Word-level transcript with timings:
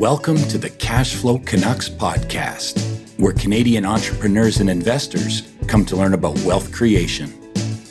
Welcome 0.00 0.38
to 0.48 0.56
the 0.56 0.70
Cashflow 0.70 1.44
Canucks 1.44 1.90
podcast, 1.90 2.80
where 3.18 3.34
Canadian 3.34 3.84
entrepreneurs 3.84 4.58
and 4.60 4.70
investors 4.70 5.52
come 5.66 5.84
to 5.84 5.94
learn 5.94 6.14
about 6.14 6.38
wealth 6.38 6.72
creation. 6.72 7.30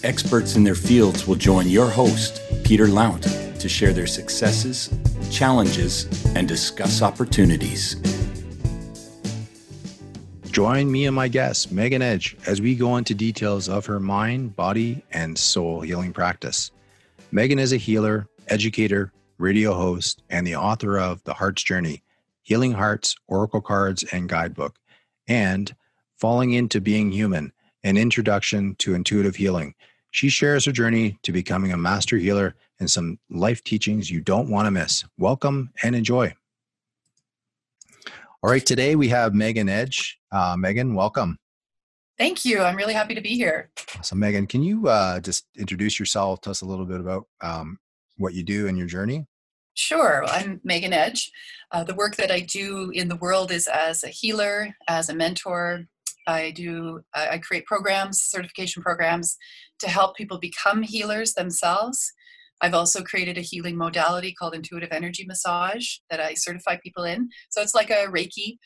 Experts 0.03 0.55
in 0.55 0.63
their 0.63 0.73
fields 0.73 1.27
will 1.27 1.35
join 1.35 1.67
your 1.67 1.87
host, 1.87 2.41
Peter 2.63 2.87
Lount, 2.87 3.21
to 3.59 3.69
share 3.69 3.93
their 3.93 4.07
successes, 4.07 4.91
challenges, 5.29 6.07
and 6.35 6.47
discuss 6.47 7.03
opportunities. 7.03 7.97
Join 10.49 10.91
me 10.91 11.05
and 11.05 11.15
my 11.15 11.27
guest, 11.27 11.71
Megan 11.71 12.01
Edge, 12.01 12.35
as 12.47 12.59
we 12.59 12.73
go 12.73 12.97
into 12.97 13.13
details 13.13 13.69
of 13.69 13.85
her 13.85 13.99
mind, 13.99 14.55
body, 14.55 15.05
and 15.11 15.37
soul 15.37 15.81
healing 15.81 16.13
practice. 16.13 16.71
Megan 17.31 17.59
is 17.59 17.71
a 17.71 17.77
healer, 17.77 18.27
educator, 18.47 19.11
radio 19.39 19.73
host, 19.73 20.21
and 20.29 20.45
the 20.45 20.55
author 20.55 20.99
of 20.99 21.23
The 21.23 21.33
Heart's 21.33 21.63
Journey 21.63 22.03
Healing 22.43 22.73
Hearts, 22.73 23.15
Oracle 23.27 23.61
Cards, 23.61 24.03
and 24.11 24.27
Guidebook, 24.27 24.77
and 25.27 25.73
Falling 26.17 26.53
into 26.53 26.81
Being 26.81 27.11
Human 27.11 27.53
An 27.83 27.97
Introduction 27.97 28.75
to 28.75 28.93
Intuitive 28.93 29.37
Healing. 29.37 29.73
She 30.11 30.29
shares 30.29 30.65
her 30.65 30.71
journey 30.71 31.17
to 31.23 31.31
becoming 31.31 31.71
a 31.71 31.77
master 31.77 32.17
healer 32.17 32.55
and 32.79 32.91
some 32.91 33.19
life 33.29 33.63
teachings 33.63 34.11
you 34.11 34.19
don't 34.19 34.49
want 34.49 34.65
to 34.65 34.71
miss. 34.71 35.05
Welcome 35.17 35.71
and 35.83 35.95
enjoy. 35.95 36.33
All 38.41 38.49
right, 38.49 38.65
today 38.65 38.95
we 38.95 39.07
have 39.09 39.33
Megan 39.33 39.69
Edge. 39.69 40.19
Uh, 40.31 40.55
Megan, 40.57 40.95
welcome. 40.95 41.37
Thank 42.17 42.43
you. 42.43 42.59
I'm 42.61 42.75
really 42.75 42.93
happy 42.93 43.15
to 43.15 43.21
be 43.21 43.35
here. 43.35 43.69
So, 44.01 44.15
Megan, 44.15 44.47
can 44.47 44.61
you 44.61 44.89
uh, 44.89 45.21
just 45.21 45.45
introduce 45.57 45.99
yourself? 45.99 46.41
Tell 46.41 46.51
us 46.51 46.61
a 46.61 46.65
little 46.65 46.85
bit 46.85 46.99
about 46.99 47.27
um, 47.39 47.79
what 48.19 48.33
you 48.33 48.43
do 48.43 48.67
and 48.67 48.77
your 48.77 48.87
journey. 48.87 49.25
Sure. 49.73 50.25
I'm 50.27 50.59
Megan 50.63 50.93
Edge. 50.93 51.31
Uh, 51.71 51.83
the 51.83 51.95
work 51.95 52.17
that 52.17 52.31
I 52.31 52.41
do 52.41 52.91
in 52.93 53.07
the 53.07 53.15
world 53.15 53.51
is 53.51 53.67
as 53.67 54.03
a 54.03 54.09
healer, 54.09 54.75
as 54.87 55.09
a 55.09 55.15
mentor. 55.15 55.85
I 56.27 56.51
do. 56.51 57.01
I 57.15 57.39
create 57.39 57.65
programs, 57.65 58.21
certification 58.21 58.83
programs, 58.83 59.37
to 59.79 59.89
help 59.89 60.15
people 60.15 60.37
become 60.37 60.83
healers 60.83 61.33
themselves. 61.33 62.11
I've 62.61 62.73
also 62.73 63.01
created 63.01 63.37
a 63.37 63.41
healing 63.41 63.77
modality 63.77 64.33
called 64.33 64.53
intuitive 64.53 64.89
energy 64.91 65.25
massage 65.25 65.87
that 66.09 66.19
I 66.19 66.33
certify 66.33 66.77
people 66.83 67.05
in. 67.05 67.29
So 67.49 67.61
it's 67.61 67.73
like 67.73 67.89
a 67.89 68.07
Reiki 68.07 68.57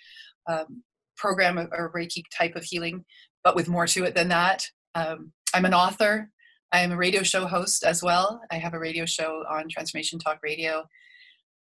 um, 0.50 0.84
program 1.16 1.58
or 1.60 1.94
Reiki 1.96 2.24
type 2.36 2.56
of 2.56 2.64
healing, 2.64 3.06
but 3.44 3.56
with 3.56 3.70
more 3.70 3.86
to 3.88 4.04
it 4.04 4.16
than 4.16 4.30
that. 4.30 4.66
Um, 4.96 5.32
I'm 5.54 5.66
an 5.66 5.74
author. 5.76 6.32
I 6.74 6.80
am 6.80 6.92
a 6.92 6.98
radio 6.98 7.22
show 7.22 7.46
host 7.46 7.84
as 7.84 8.02
well. 8.02 8.42
I 8.52 8.56
have 8.56 8.74
a 8.74 8.80
radio 8.80 9.06
show 9.06 9.44
on 9.48 9.70
Transformation 9.70 10.18
Talk 10.18 10.40
Radio. 10.42 10.86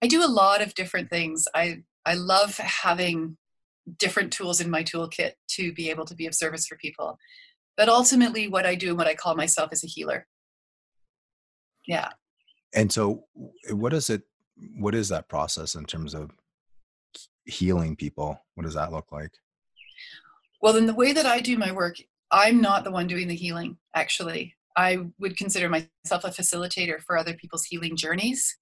I 0.02 0.06
do 0.06 0.22
a 0.22 0.28
lot 0.28 0.60
of 0.60 0.74
different 0.74 1.08
things. 1.08 1.46
I 1.54 1.78
I 2.04 2.14
love 2.14 2.58
having 2.58 3.38
different 3.98 4.32
tools 4.32 4.60
in 4.60 4.70
my 4.70 4.84
toolkit 4.84 5.32
to 5.52 5.72
be 5.72 5.88
able 5.88 6.04
to 6.04 6.14
be 6.14 6.26
of 6.26 6.34
service 6.34 6.66
for 6.66 6.76
people. 6.76 7.18
But 7.76 7.88
ultimately, 7.88 8.48
what 8.48 8.66
I 8.66 8.74
do 8.74 8.88
and 8.88 8.98
what 8.98 9.06
I 9.06 9.14
call 9.14 9.34
myself 9.34 9.72
is 9.72 9.82
a 9.82 9.86
healer. 9.86 10.26
Yeah. 11.86 12.10
And 12.74 12.92
so, 12.92 13.24
what 13.70 13.94
is 13.94 14.10
it? 14.10 14.22
What 14.76 14.94
is 14.94 15.08
that 15.08 15.28
process 15.28 15.74
in 15.74 15.86
terms 15.86 16.14
of 16.14 16.32
healing 17.46 17.96
people? 17.96 18.38
What 18.56 18.64
does 18.64 18.74
that 18.74 18.92
look 18.92 19.10
like? 19.10 19.32
Well, 20.60 20.76
in 20.76 20.84
the 20.84 20.94
way 20.94 21.14
that 21.14 21.24
I 21.24 21.40
do 21.40 21.56
my 21.56 21.72
work, 21.72 21.96
I'm 22.30 22.60
not 22.60 22.84
the 22.84 22.90
one 22.90 23.06
doing 23.06 23.28
the 23.28 23.34
healing, 23.34 23.78
actually. 23.94 24.57
I 24.76 24.98
would 25.18 25.36
consider 25.36 25.68
myself 25.68 26.24
a 26.24 26.28
facilitator 26.28 27.00
for 27.00 27.16
other 27.16 27.34
people's 27.34 27.64
healing 27.64 27.96
journeys. 27.96 28.56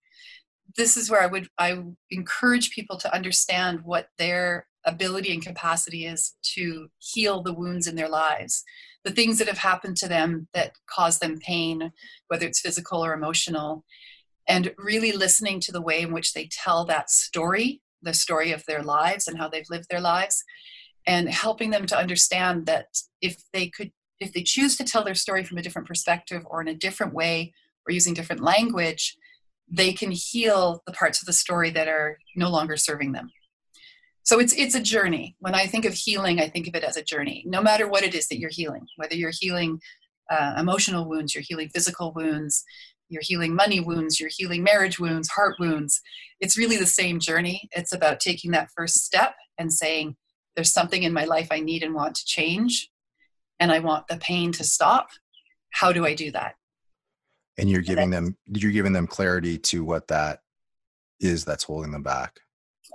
This 0.76 0.96
is 0.96 1.10
where 1.10 1.22
I 1.22 1.26
would 1.26 1.48
I 1.58 1.82
encourage 2.10 2.70
people 2.70 2.98
to 2.98 3.14
understand 3.14 3.82
what 3.84 4.08
their 4.18 4.66
ability 4.84 5.32
and 5.32 5.42
capacity 5.42 6.06
is 6.06 6.34
to 6.54 6.88
heal 6.98 7.42
the 7.42 7.52
wounds 7.52 7.86
in 7.86 7.96
their 7.96 8.08
lives, 8.08 8.62
the 9.04 9.10
things 9.10 9.38
that 9.38 9.48
have 9.48 9.58
happened 9.58 9.96
to 9.98 10.08
them 10.08 10.48
that 10.54 10.72
cause 10.88 11.18
them 11.18 11.38
pain, 11.38 11.92
whether 12.28 12.46
it's 12.46 12.60
physical 12.60 13.04
or 13.04 13.12
emotional, 13.12 13.84
and 14.48 14.72
really 14.78 15.12
listening 15.12 15.60
to 15.60 15.72
the 15.72 15.82
way 15.82 16.00
in 16.00 16.12
which 16.12 16.32
they 16.32 16.48
tell 16.50 16.84
that 16.84 17.10
story, 17.10 17.82
the 18.00 18.14
story 18.14 18.52
of 18.52 18.64
their 18.66 18.82
lives 18.82 19.26
and 19.26 19.38
how 19.38 19.48
they've 19.48 19.70
lived 19.70 19.86
their 19.90 20.00
lives, 20.00 20.42
and 21.06 21.28
helping 21.28 21.70
them 21.70 21.86
to 21.86 21.98
understand 21.98 22.66
that 22.66 22.86
if 23.20 23.42
they 23.52 23.68
could 23.68 23.90
if 24.20 24.32
they 24.32 24.42
choose 24.42 24.76
to 24.76 24.84
tell 24.84 25.04
their 25.04 25.14
story 25.14 25.44
from 25.44 25.58
a 25.58 25.62
different 25.62 25.88
perspective 25.88 26.42
or 26.46 26.60
in 26.60 26.68
a 26.68 26.74
different 26.74 27.14
way 27.14 27.52
or 27.86 27.92
using 27.92 28.14
different 28.14 28.42
language 28.42 29.16
they 29.68 29.92
can 29.92 30.10
heal 30.10 30.82
the 30.86 30.92
parts 30.92 31.20
of 31.20 31.26
the 31.26 31.32
story 31.32 31.70
that 31.70 31.88
are 31.88 32.18
no 32.36 32.48
longer 32.48 32.76
serving 32.76 33.12
them. 33.12 33.30
So 34.22 34.38
it's 34.38 34.52
it's 34.54 34.74
a 34.74 34.80
journey. 34.80 35.36
When 35.40 35.54
i 35.54 35.66
think 35.66 35.84
of 35.84 35.94
healing 35.94 36.40
i 36.40 36.48
think 36.48 36.66
of 36.68 36.74
it 36.74 36.84
as 36.84 36.96
a 36.96 37.02
journey. 37.02 37.44
No 37.46 37.62
matter 37.62 37.88
what 37.88 38.04
it 38.04 38.14
is 38.14 38.28
that 38.28 38.38
you're 38.38 38.50
healing 38.50 38.86
whether 38.96 39.14
you're 39.14 39.32
healing 39.32 39.80
uh, 40.30 40.54
emotional 40.58 41.08
wounds 41.08 41.34
you're 41.34 41.44
healing 41.46 41.68
physical 41.68 42.12
wounds 42.14 42.64
you're 43.08 43.22
healing 43.22 43.54
money 43.54 43.78
wounds 43.78 44.18
you're 44.18 44.30
healing 44.32 44.62
marriage 44.64 44.98
wounds 44.98 45.28
heart 45.28 45.54
wounds 45.60 46.00
it's 46.40 46.58
really 46.58 46.76
the 46.76 46.86
same 46.86 47.18
journey. 47.18 47.68
It's 47.72 47.92
about 47.92 48.20
taking 48.20 48.50
that 48.50 48.70
first 48.76 49.04
step 49.04 49.34
and 49.58 49.72
saying 49.72 50.16
there's 50.54 50.72
something 50.72 51.02
in 51.02 51.12
my 51.12 51.24
life 51.24 51.48
i 51.50 51.60
need 51.60 51.82
and 51.82 51.94
want 51.94 52.14
to 52.16 52.24
change 52.24 52.88
and 53.60 53.72
i 53.72 53.78
want 53.78 54.06
the 54.08 54.16
pain 54.16 54.52
to 54.52 54.64
stop 54.64 55.08
how 55.76 55.92
do 55.92 56.06
i 56.06 56.14
do 56.14 56.30
that? 56.30 56.54
And 57.58 57.70
you're 57.70 57.82
giving 57.82 58.10
them 58.10 58.36
you're 58.46 58.72
giving 58.72 58.92
them 58.92 59.06
clarity 59.06 59.58
to 59.58 59.84
what 59.84 60.08
that 60.08 60.40
is 61.20 61.44
that's 61.44 61.64
holding 61.64 61.92
them 61.92 62.02
back. 62.02 62.38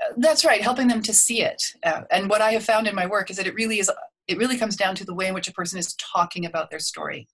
Uh, 0.03 0.13
that's 0.17 0.45
right 0.45 0.61
helping 0.61 0.87
them 0.87 1.01
to 1.03 1.13
see 1.13 1.41
it. 1.41 1.61
Uh, 1.83 2.01
and 2.11 2.29
what 2.29 2.41
i 2.41 2.51
have 2.51 2.63
found 2.63 2.87
in 2.87 2.95
my 2.95 3.05
work 3.05 3.29
is 3.29 3.37
that 3.37 3.47
it 3.47 3.55
really 3.55 3.79
is 3.79 3.91
it 4.27 4.37
really 4.37 4.57
comes 4.57 4.75
down 4.75 4.95
to 4.95 5.05
the 5.05 5.13
way 5.13 5.27
in 5.27 5.33
which 5.33 5.47
a 5.47 5.53
person 5.53 5.79
is 5.79 5.95
talking 5.95 6.45
about 6.45 6.69
their 6.69 6.79
story. 6.79 7.27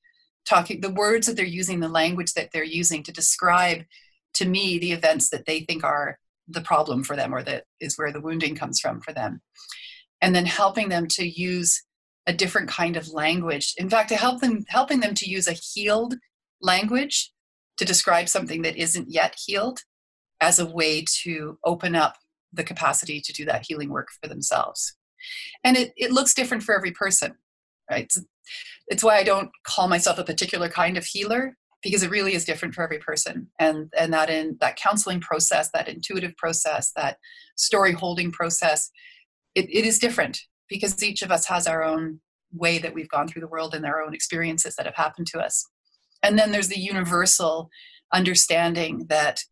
Talking 0.46 0.82
the 0.82 0.90
words 0.90 1.28
that 1.28 1.36
they're 1.36 1.46
using 1.46 1.80
the 1.80 1.90
language 1.90 2.34
that 2.34 2.50
they're 2.54 2.64
using 2.64 3.04
to 3.04 3.12
describe 3.12 3.84
to 4.36 4.46
me 4.46 4.78
the 4.78 4.92
events 4.92 5.30
that 5.30 5.46
they 5.46 5.62
think 5.62 5.84
are 5.84 6.20
the 6.48 6.62
problem 6.62 7.04
for 7.04 7.16
them 7.16 7.34
or 7.34 7.44
that 7.44 7.66
is 7.82 7.98
where 7.98 8.12
the 8.12 8.22
wounding 8.22 8.56
comes 8.56 8.80
from 8.80 9.02
for 9.02 9.14
them. 9.14 9.42
And 10.22 10.34
then 10.34 10.46
helping 10.46 10.90
them 10.90 11.08
to 11.10 11.28
use 11.28 11.84
a 12.28 12.34
different 12.34 12.70
kind 12.70 12.98
of 12.98 13.08
language 13.08 13.74
in 13.78 13.90
fact 13.90 14.10
to 14.10 14.16
help 14.16 14.42
them 14.42 14.66
helping 14.68 15.00
them 15.00 15.14
to 15.16 15.30
use 15.30 15.48
a 15.48 15.54
healed 15.54 16.16
language 16.62 17.32
to 17.78 17.86
describe 17.86 18.28
something 18.28 18.62
that 18.64 18.76
isn't 18.76 19.10
yet 19.10 19.36
healed 19.46 19.80
as 20.42 20.60
a 20.60 20.66
way 20.66 21.04
to 21.24 21.58
open 21.64 21.96
up 21.96 22.16
the 22.54 22.64
capacity 22.64 23.22
to 23.22 23.34
do 23.34 23.46
that 23.46 23.66
healing 23.68 23.90
work 23.90 24.10
for 24.22 24.28
themselves. 24.28 24.96
And 25.64 25.78
it, 25.78 25.94
it 25.96 26.12
looks 26.12 26.34
different 26.34 26.64
for 26.64 26.76
every 26.76 26.92
person, 26.92 27.36
right? 27.90 28.04
It's, 28.04 28.20
it's 28.88 29.04
why 29.04 29.18
I 29.18 29.24
don't 29.24 29.50
call 29.64 29.88
myself 29.88 30.18
a 30.18 30.24
particular 30.24 30.70
kind 30.70 30.98
of 30.98 31.06
healer 31.06 31.56
because 31.84 32.04
it 32.04 32.10
really 32.10 32.34
is 32.34 32.46
different 32.46 32.74
for 32.74 32.84
every 32.84 33.00
person. 33.00 33.48
And, 33.60 33.92
and 33.98 34.14
that 34.14 34.30
in 34.30 34.58
that 34.62 34.78
counseling 34.78 35.22
process, 35.22 35.70
that 35.72 35.88
intuitive 35.88 36.36
process, 36.38 36.92
that 36.96 37.18
story 37.56 37.92
holding 37.92 38.32
process, 38.32 38.90
it, 39.56 39.70
it 39.70 39.86
is 39.86 40.00
different 40.00 40.40
because 40.70 41.02
each 41.04 41.22
of 41.22 41.32
us 41.32 41.48
has 41.48 41.68
our 41.68 41.84
own 41.84 42.20
way 42.54 42.78
that 42.80 42.94
we've 42.94 43.10
gone 43.10 43.28
through 43.28 43.42
the 43.42 43.48
world 43.48 43.74
and 43.74 43.86
our 43.86 44.02
own 44.02 44.14
experiences 44.14 44.76
that 44.76 44.86
have 44.86 44.96
happened 44.96 45.28
to 45.28 45.40
us. 45.40 45.68
And 46.24 46.38
then 46.38 46.52
there's 46.52 46.70
the 46.70 46.80
universal 46.80 47.70
understanding 48.14 49.06
that 49.10 49.44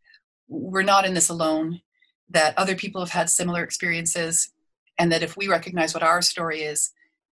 we're 0.47 0.83
not 0.83 1.05
in 1.05 1.13
this 1.13 1.29
alone, 1.29 1.81
that 2.29 2.57
other 2.57 2.75
people 2.75 3.01
have 3.01 3.11
had 3.11 3.29
similar 3.29 3.63
experiences, 3.63 4.51
and 4.97 5.11
that 5.11 5.23
if 5.23 5.35
we 5.35 5.47
recognize 5.47 5.93
what 5.93 6.03
our 6.03 6.21
story 6.21 6.61
is, 6.61 6.91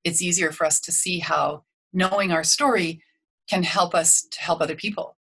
it's 0.04 0.22
easier 0.22 0.52
for 0.52 0.66
us 0.66 0.80
to 0.82 0.92
see 0.92 1.20
how 1.20 1.64
knowing 1.92 2.32
our 2.32 2.44
story 2.44 3.02
can 3.50 3.64
help 3.64 3.96
us 3.96 4.28
to 4.32 4.40
help 4.40 4.62
other 4.62 4.76
people 4.76 5.18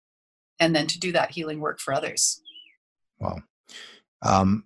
and 0.60 0.76
then 0.76 0.88
to 0.88 1.00
do 1.00 1.12
that 1.12 1.32
healing 1.32 1.60
work 1.60 1.80
for 1.80 1.94
others. 1.94 2.42
Wow. 3.20 3.38
Um, 4.22 4.66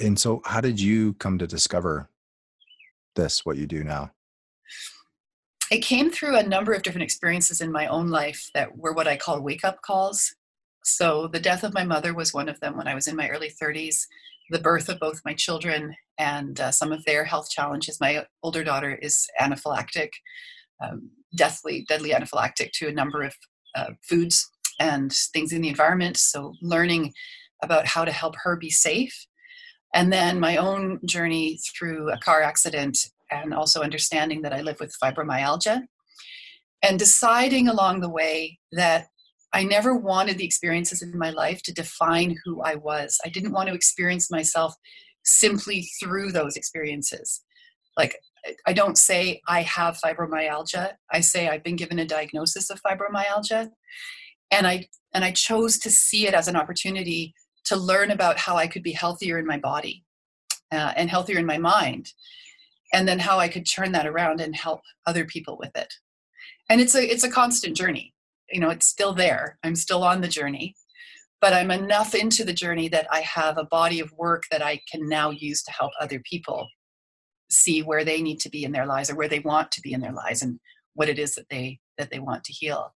and 0.00 0.18
so, 0.18 0.42
how 0.44 0.60
did 0.60 0.80
you 0.80 1.14
come 1.14 1.38
to 1.38 1.46
discover 1.46 2.10
this, 3.18 3.44
what 3.44 3.58
you 3.58 3.66
do 3.66 3.84
now? 3.84 4.12
it 5.70 5.80
came 5.80 6.10
through 6.10 6.36
a 6.36 6.42
number 6.42 6.72
of 6.72 6.82
different 6.82 7.02
experiences 7.02 7.60
in 7.60 7.70
my 7.70 7.86
own 7.86 8.08
life 8.08 8.50
that 8.54 8.76
were 8.76 8.92
what 8.92 9.08
I 9.08 9.16
call 9.16 9.40
wake 9.40 9.64
up 9.64 9.82
calls. 9.82 10.34
So, 10.84 11.28
the 11.28 11.40
death 11.40 11.64
of 11.64 11.74
my 11.74 11.84
mother 11.84 12.14
was 12.14 12.32
one 12.32 12.48
of 12.48 12.58
them 12.60 12.76
when 12.76 12.88
I 12.88 12.94
was 12.94 13.06
in 13.06 13.16
my 13.16 13.28
early 13.28 13.52
30s, 13.62 14.06
the 14.50 14.60
birth 14.60 14.88
of 14.88 14.98
both 14.98 15.20
my 15.24 15.34
children, 15.34 15.94
and 16.18 16.58
uh, 16.58 16.70
some 16.70 16.92
of 16.92 17.04
their 17.04 17.24
health 17.24 17.50
challenges. 17.50 18.00
My 18.00 18.24
older 18.42 18.64
daughter 18.64 18.94
is 18.94 19.26
anaphylactic, 19.38 20.10
um, 20.82 21.10
deathly, 21.36 21.84
deadly 21.88 22.10
anaphylactic 22.10 22.70
to 22.74 22.88
a 22.88 22.92
number 22.92 23.22
of 23.22 23.34
uh, 23.76 23.90
foods 24.08 24.50
and 24.80 25.12
things 25.12 25.52
in 25.52 25.60
the 25.60 25.68
environment. 25.68 26.16
So, 26.16 26.54
learning 26.62 27.12
about 27.62 27.86
how 27.86 28.06
to 28.06 28.12
help 28.12 28.36
her 28.44 28.56
be 28.56 28.70
safe. 28.70 29.26
And 29.94 30.12
then 30.12 30.38
my 30.38 30.56
own 30.56 31.00
journey 31.04 31.58
through 31.58 32.10
a 32.10 32.18
car 32.18 32.42
accident 32.42 32.98
and 33.30 33.54
also 33.54 33.82
understanding 33.82 34.42
that 34.42 34.52
I 34.52 34.60
live 34.60 34.80
with 34.80 34.96
fibromyalgia 35.02 35.82
and 36.82 36.98
deciding 36.98 37.68
along 37.68 38.00
the 38.00 38.08
way 38.08 38.58
that 38.72 39.08
I 39.52 39.64
never 39.64 39.94
wanted 39.94 40.38
the 40.38 40.44
experiences 40.44 41.02
in 41.02 41.18
my 41.18 41.30
life 41.30 41.62
to 41.62 41.72
define 41.72 42.36
who 42.44 42.62
I 42.62 42.74
was. 42.74 43.18
I 43.24 43.28
didn't 43.28 43.52
want 43.52 43.68
to 43.68 43.74
experience 43.74 44.30
myself 44.30 44.74
simply 45.24 45.88
through 46.00 46.32
those 46.32 46.56
experiences. 46.56 47.42
Like, 47.96 48.16
I 48.66 48.72
don't 48.72 48.98
say 48.98 49.40
I 49.48 49.62
have 49.62 49.98
fibromyalgia. 49.98 50.92
I 51.10 51.20
say 51.20 51.48
I've 51.48 51.64
been 51.64 51.76
given 51.76 51.98
a 51.98 52.04
diagnosis 52.04 52.70
of 52.70 52.80
fibromyalgia. 52.82 53.70
And 54.50 54.66
I 54.66 54.88
and 55.12 55.24
I 55.24 55.32
chose 55.32 55.78
to 55.78 55.90
see 55.90 56.26
it 56.26 56.34
as 56.34 56.48
an 56.48 56.56
opportunity 56.56 57.34
to 57.64 57.76
learn 57.76 58.10
about 58.10 58.38
how 58.38 58.56
I 58.56 58.66
could 58.66 58.82
be 58.82 58.92
healthier 58.92 59.38
in 59.38 59.46
my 59.46 59.58
body 59.58 60.04
uh, 60.72 60.92
and 60.96 61.10
healthier 61.10 61.38
in 61.38 61.46
my 61.46 61.58
mind, 61.58 62.12
and 62.92 63.06
then 63.06 63.18
how 63.18 63.38
I 63.38 63.48
could 63.48 63.66
turn 63.66 63.92
that 63.92 64.06
around 64.06 64.40
and 64.40 64.54
help 64.54 64.82
other 65.06 65.24
people 65.24 65.56
with 65.58 65.76
it. 65.76 65.92
And 66.68 66.80
it's 66.80 66.94
a 66.94 67.02
it's 67.02 67.24
a 67.24 67.30
constant 67.30 67.76
journey. 67.76 68.14
You 68.50 68.60
know, 68.60 68.70
it's 68.70 68.86
still 68.86 69.12
there. 69.12 69.58
I'm 69.62 69.76
still 69.76 70.02
on 70.02 70.20
the 70.20 70.28
journey, 70.28 70.74
but 71.40 71.52
I'm 71.52 71.70
enough 71.70 72.14
into 72.14 72.44
the 72.44 72.52
journey 72.52 72.88
that 72.88 73.06
I 73.12 73.20
have 73.20 73.58
a 73.58 73.64
body 73.64 74.00
of 74.00 74.12
work 74.12 74.44
that 74.50 74.62
I 74.62 74.80
can 74.90 75.08
now 75.08 75.30
use 75.30 75.62
to 75.64 75.72
help 75.72 75.92
other 76.00 76.20
people 76.20 76.68
see 77.50 77.82
where 77.82 78.04
they 78.04 78.20
need 78.20 78.40
to 78.40 78.50
be 78.50 78.64
in 78.64 78.72
their 78.72 78.86
lives 78.86 79.10
or 79.10 79.16
where 79.16 79.28
they 79.28 79.40
want 79.40 79.72
to 79.72 79.80
be 79.80 79.92
in 79.92 80.00
their 80.00 80.12
lives 80.12 80.42
and 80.42 80.58
what 80.94 81.08
it 81.08 81.18
is 81.18 81.34
that 81.34 81.48
they 81.48 81.78
that 81.96 82.10
they 82.10 82.18
want 82.18 82.44
to 82.44 82.52
heal. 82.52 82.94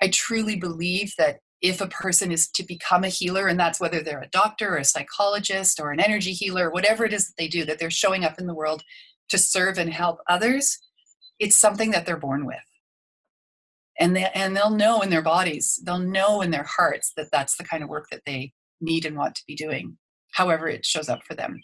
I 0.00 0.08
truly 0.08 0.56
believe 0.56 1.14
that 1.18 1.38
if 1.62 1.80
a 1.80 1.86
person 1.86 2.32
is 2.32 2.48
to 2.50 2.64
become 2.64 3.04
a 3.04 3.08
healer, 3.08 3.46
and 3.46 3.58
that's 3.58 3.80
whether 3.80 4.02
they're 4.02 4.20
a 4.20 4.28
doctor 4.28 4.74
or 4.74 4.78
a 4.78 4.84
psychologist 4.84 5.78
or 5.80 5.92
an 5.92 6.00
energy 6.00 6.32
healer, 6.32 6.70
whatever 6.70 7.04
it 7.04 7.12
is 7.12 7.28
that 7.28 7.34
they 7.38 7.46
do, 7.46 7.64
that 7.64 7.78
they're 7.78 7.90
showing 7.90 8.24
up 8.24 8.38
in 8.38 8.48
the 8.48 8.54
world 8.54 8.82
to 9.28 9.38
serve 9.38 9.78
and 9.78 9.92
help 9.92 10.18
others, 10.28 10.78
it's 11.38 11.56
something 11.56 11.92
that 11.92 12.04
they're 12.04 12.16
born 12.16 12.44
with. 12.44 12.56
And, 14.00 14.16
they, 14.16 14.28
and 14.34 14.56
they'll 14.56 14.70
know 14.70 15.02
in 15.02 15.10
their 15.10 15.22
bodies, 15.22 15.80
they'll 15.84 15.98
know 16.00 16.42
in 16.42 16.50
their 16.50 16.64
hearts 16.64 17.12
that 17.16 17.28
that's 17.30 17.56
the 17.56 17.64
kind 17.64 17.84
of 17.84 17.88
work 17.88 18.08
that 18.10 18.22
they 18.26 18.52
need 18.80 19.06
and 19.06 19.16
want 19.16 19.36
to 19.36 19.42
be 19.46 19.54
doing, 19.54 19.96
however 20.32 20.68
it 20.68 20.84
shows 20.84 21.08
up 21.08 21.22
for 21.22 21.34
them. 21.34 21.60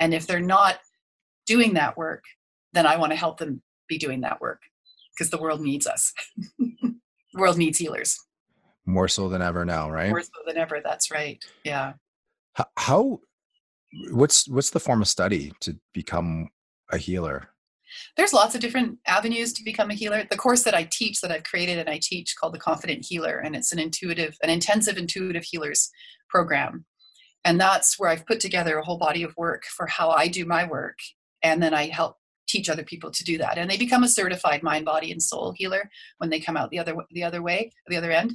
And 0.00 0.14
if 0.14 0.26
they're 0.26 0.40
not 0.40 0.78
doing 1.46 1.74
that 1.74 1.96
work, 1.96 2.22
then 2.72 2.86
I 2.86 2.96
want 2.96 3.10
to 3.12 3.18
help 3.18 3.38
them 3.38 3.62
be 3.88 3.98
doing 3.98 4.20
that 4.20 4.40
work 4.40 4.60
because 5.12 5.30
the 5.30 5.40
world 5.40 5.60
needs 5.60 5.86
us. 5.86 6.12
the 6.58 6.94
world 7.34 7.58
needs 7.58 7.78
healers 7.78 8.23
more 8.86 9.08
so 9.08 9.28
than 9.28 9.42
ever 9.42 9.64
now 9.64 9.90
right? 9.90 10.10
More 10.10 10.22
so 10.22 10.30
than 10.46 10.56
ever 10.56 10.80
that's 10.82 11.10
right 11.10 11.42
yeah. 11.64 11.94
How 12.76 13.20
what's 14.10 14.48
what's 14.48 14.70
the 14.70 14.80
form 14.80 15.02
of 15.02 15.08
study 15.08 15.52
to 15.60 15.76
become 15.92 16.48
a 16.90 16.98
healer? 16.98 17.48
There's 18.16 18.32
lots 18.32 18.54
of 18.54 18.60
different 18.60 18.98
avenues 19.06 19.52
to 19.54 19.64
become 19.64 19.90
a 19.90 19.94
healer. 19.94 20.24
The 20.28 20.36
course 20.36 20.62
that 20.64 20.74
i 20.74 20.84
teach 20.84 21.20
that 21.20 21.30
i've 21.30 21.44
created 21.44 21.78
and 21.78 21.88
i 21.88 21.98
teach 22.02 22.34
called 22.36 22.54
the 22.54 22.58
confident 22.58 23.04
healer 23.04 23.38
and 23.38 23.54
it's 23.56 23.72
an 23.72 23.78
intuitive 23.78 24.36
an 24.42 24.50
intensive 24.50 24.96
intuitive 24.96 25.44
healers 25.44 25.90
program. 26.28 26.84
And 27.44 27.60
that's 27.60 27.98
where 27.98 28.10
i've 28.10 28.26
put 28.26 28.40
together 28.40 28.78
a 28.78 28.84
whole 28.84 28.98
body 28.98 29.22
of 29.22 29.36
work 29.36 29.64
for 29.64 29.86
how 29.86 30.10
i 30.10 30.28
do 30.28 30.44
my 30.44 30.64
work 30.64 30.98
and 31.42 31.62
then 31.62 31.74
i 31.74 31.86
help 31.86 32.16
teach 32.46 32.68
other 32.68 32.84
people 32.84 33.10
to 33.10 33.24
do 33.24 33.38
that. 33.38 33.58
And 33.58 33.70
they 33.70 33.76
become 33.76 34.04
a 34.04 34.08
certified 34.08 34.62
mind 34.62 34.84
body 34.84 35.10
and 35.10 35.22
soul 35.22 35.54
healer 35.56 35.90
when 36.18 36.30
they 36.30 36.40
come 36.40 36.56
out 36.56 36.70
the 36.70 36.78
other 36.78 36.94
the 37.10 37.24
other 37.24 37.42
way 37.42 37.72
the 37.88 37.96
other 37.96 38.10
end 38.10 38.34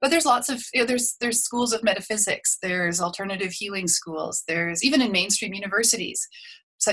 but 0.00 0.10
there's 0.10 0.26
lots 0.26 0.48
of 0.48 0.62
you 0.72 0.80
know, 0.80 0.86
there's 0.86 1.16
there's 1.20 1.42
schools 1.42 1.72
of 1.72 1.82
metaphysics 1.82 2.58
there's 2.62 3.00
alternative 3.00 3.52
healing 3.52 3.88
schools 3.88 4.42
there's 4.48 4.84
even 4.84 5.00
in 5.00 5.12
mainstream 5.12 5.54
universities 5.54 6.28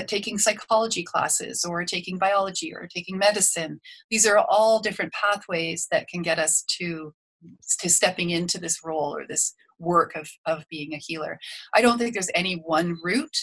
taking 0.00 0.38
psychology 0.38 1.02
classes 1.02 1.64
or 1.64 1.84
taking 1.84 2.18
biology 2.18 2.74
or 2.74 2.88
taking 2.88 3.18
medicine. 3.18 3.80
These 4.10 4.26
are 4.26 4.38
all 4.38 4.80
different 4.80 5.12
pathways 5.12 5.86
that 5.90 6.08
can 6.08 6.22
get 6.22 6.38
us 6.38 6.64
to 6.78 7.12
to 7.80 7.90
stepping 7.90 8.30
into 8.30 8.58
this 8.58 8.78
role 8.84 9.14
or 9.16 9.26
this 9.26 9.54
work 9.78 10.14
of 10.14 10.30
of 10.46 10.64
being 10.70 10.94
a 10.94 10.98
healer. 10.98 11.38
I 11.74 11.82
don't 11.82 11.98
think 11.98 12.14
there's 12.14 12.30
any 12.34 12.54
one 12.54 12.96
route. 13.02 13.36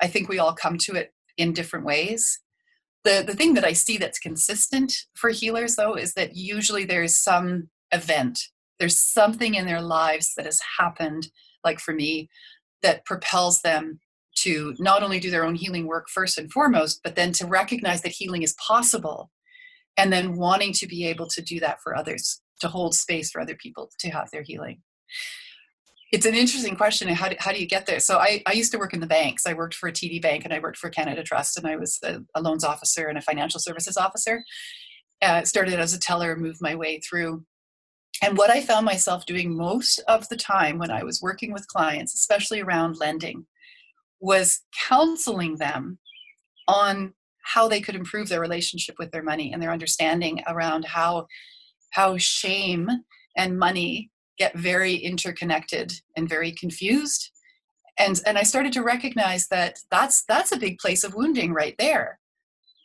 I 0.00 0.06
think 0.06 0.28
we 0.28 0.38
all 0.38 0.54
come 0.54 0.78
to 0.82 0.94
it 0.94 1.12
in 1.36 1.52
different 1.52 1.86
ways. 1.86 2.40
The, 3.04 3.24
the 3.26 3.34
thing 3.34 3.54
that 3.54 3.64
I 3.64 3.72
see 3.72 3.96
that's 3.96 4.18
consistent 4.18 4.94
for 5.14 5.30
healers, 5.30 5.74
though, 5.74 5.94
is 5.94 6.14
that 6.14 6.36
usually 6.36 6.84
there's 6.84 7.18
some 7.18 7.68
event, 7.92 8.38
there's 8.82 8.98
something 8.98 9.54
in 9.54 9.64
their 9.64 9.80
lives 9.80 10.34
that 10.36 10.44
has 10.44 10.60
happened, 10.78 11.28
like 11.62 11.78
for 11.78 11.94
me, 11.94 12.28
that 12.82 13.04
propels 13.04 13.60
them 13.60 14.00
to 14.38 14.74
not 14.80 15.04
only 15.04 15.20
do 15.20 15.30
their 15.30 15.44
own 15.44 15.54
healing 15.54 15.86
work 15.86 16.08
first 16.08 16.36
and 16.36 16.50
foremost, 16.50 17.00
but 17.04 17.14
then 17.14 17.30
to 17.34 17.46
recognize 17.46 18.02
that 18.02 18.10
healing 18.10 18.42
is 18.42 18.54
possible 18.54 19.30
and 19.96 20.12
then 20.12 20.36
wanting 20.36 20.72
to 20.72 20.88
be 20.88 21.06
able 21.06 21.28
to 21.28 21.40
do 21.40 21.60
that 21.60 21.78
for 21.80 21.96
others, 21.96 22.40
to 22.60 22.66
hold 22.66 22.92
space 22.92 23.30
for 23.30 23.40
other 23.40 23.54
people 23.54 23.88
to 24.00 24.10
have 24.10 24.28
their 24.32 24.42
healing 24.42 24.82
it's 26.12 26.26
an 26.26 26.34
interesting 26.34 26.76
question. 26.76 27.08
How 27.08 27.30
do, 27.30 27.36
how 27.38 27.52
do 27.52 27.58
you 27.58 27.66
get 27.66 27.86
there? 27.86 27.98
So 27.98 28.18
I, 28.18 28.42
I 28.46 28.52
used 28.52 28.70
to 28.72 28.78
work 28.78 28.92
in 28.92 29.00
the 29.00 29.06
banks. 29.06 29.46
I 29.46 29.54
worked 29.54 29.74
for 29.74 29.88
a 29.88 29.92
TD 29.92 30.20
Bank 30.20 30.44
and 30.44 30.52
I 30.52 30.58
worked 30.58 30.76
for 30.76 30.90
Canada 30.90 31.22
Trust 31.22 31.56
and 31.56 31.66
I 31.66 31.76
was 31.76 31.98
a, 32.04 32.20
a 32.34 32.42
loans 32.42 32.64
officer 32.64 33.06
and 33.06 33.16
a 33.16 33.22
financial 33.22 33.58
services 33.58 33.96
officer. 33.96 34.44
Uh, 35.22 35.42
started 35.44 35.80
as 35.80 35.94
a 35.94 35.98
teller, 35.98 36.36
moved 36.36 36.58
my 36.60 36.74
way 36.74 37.00
through. 37.00 37.44
And 38.22 38.38
what 38.38 38.50
I 38.50 38.60
found 38.60 38.86
myself 38.86 39.26
doing 39.26 39.56
most 39.56 39.98
of 40.06 40.28
the 40.28 40.36
time 40.36 40.78
when 40.78 40.92
I 40.92 41.02
was 41.02 41.20
working 41.20 41.52
with 41.52 41.66
clients, 41.66 42.14
especially 42.14 42.60
around 42.60 42.96
lending, 42.98 43.46
was 44.20 44.60
counseling 44.88 45.56
them 45.56 45.98
on 46.68 47.14
how 47.42 47.66
they 47.66 47.80
could 47.80 47.96
improve 47.96 48.28
their 48.28 48.40
relationship 48.40 48.94
with 49.00 49.10
their 49.10 49.24
money 49.24 49.52
and 49.52 49.60
their 49.60 49.72
understanding 49.72 50.40
around 50.46 50.84
how 50.84 51.26
how 51.90 52.16
shame 52.16 52.88
and 53.36 53.58
money 53.58 54.10
get 54.38 54.56
very 54.56 54.94
interconnected 54.94 55.92
and 56.16 56.28
very 56.28 56.52
confused. 56.52 57.30
And 57.98 58.22
and 58.24 58.38
i 58.38 58.44
started 58.44 58.72
to 58.74 58.82
recognize 58.82 59.48
that 59.48 59.78
that's 59.90 60.24
that's 60.24 60.52
a 60.52 60.58
big 60.58 60.78
place 60.78 61.02
of 61.04 61.14
wounding 61.14 61.52
right 61.52 61.74
there 61.78 62.20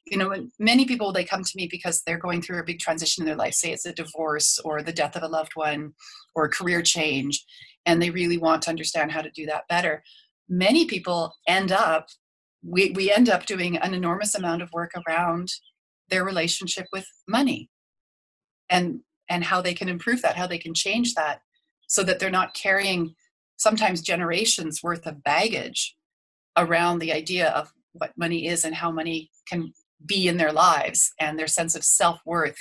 you 0.09 0.17
know 0.17 0.47
many 0.59 0.85
people 0.85 1.11
they 1.11 1.23
come 1.23 1.43
to 1.43 1.51
me 1.55 1.67
because 1.69 2.01
they're 2.01 2.17
going 2.17 2.41
through 2.41 2.59
a 2.59 2.63
big 2.63 2.79
transition 2.79 3.21
in 3.21 3.27
their 3.27 3.35
life 3.35 3.53
say 3.53 3.71
it's 3.71 3.85
a 3.85 3.93
divorce 3.93 4.59
or 4.63 4.81
the 4.81 4.93
death 4.93 5.15
of 5.15 5.23
a 5.23 5.27
loved 5.27 5.51
one 5.55 5.93
or 6.35 6.45
a 6.45 6.49
career 6.49 6.81
change 6.81 7.45
and 7.85 8.01
they 8.01 8.09
really 8.09 8.37
want 8.37 8.61
to 8.61 8.69
understand 8.69 9.11
how 9.11 9.21
to 9.21 9.31
do 9.31 9.45
that 9.45 9.67
better. 9.69 10.03
Many 10.49 10.85
people 10.85 11.33
end 11.47 11.71
up 11.71 12.07
we, 12.63 12.91
we 12.91 13.11
end 13.11 13.29
up 13.29 13.45
doing 13.45 13.77
an 13.77 13.93
enormous 13.93 14.35
amount 14.35 14.61
of 14.61 14.69
work 14.73 14.91
around 15.07 15.47
their 16.09 16.23
relationship 16.23 16.85
with 16.91 17.07
money 17.27 17.69
and 18.69 18.99
and 19.29 19.43
how 19.43 19.61
they 19.61 19.73
can 19.73 19.89
improve 19.89 20.21
that, 20.21 20.37
how 20.37 20.47
they 20.47 20.57
can 20.57 20.73
change 20.73 21.13
that 21.13 21.41
so 21.87 22.03
that 22.03 22.19
they're 22.19 22.29
not 22.29 22.53
carrying 22.53 23.13
sometimes 23.57 24.01
generations 24.01 24.81
worth 24.83 25.05
of 25.05 25.23
baggage 25.23 25.95
around 26.57 26.99
the 26.99 27.11
idea 27.11 27.49
of 27.49 27.71
what 27.93 28.11
money 28.17 28.47
is 28.47 28.63
and 28.63 28.75
how 28.75 28.91
money 28.91 29.29
can 29.47 29.73
be 30.05 30.27
in 30.27 30.37
their 30.37 30.51
lives 30.51 31.11
and 31.19 31.37
their 31.37 31.47
sense 31.47 31.75
of 31.75 31.83
self-worth 31.83 32.57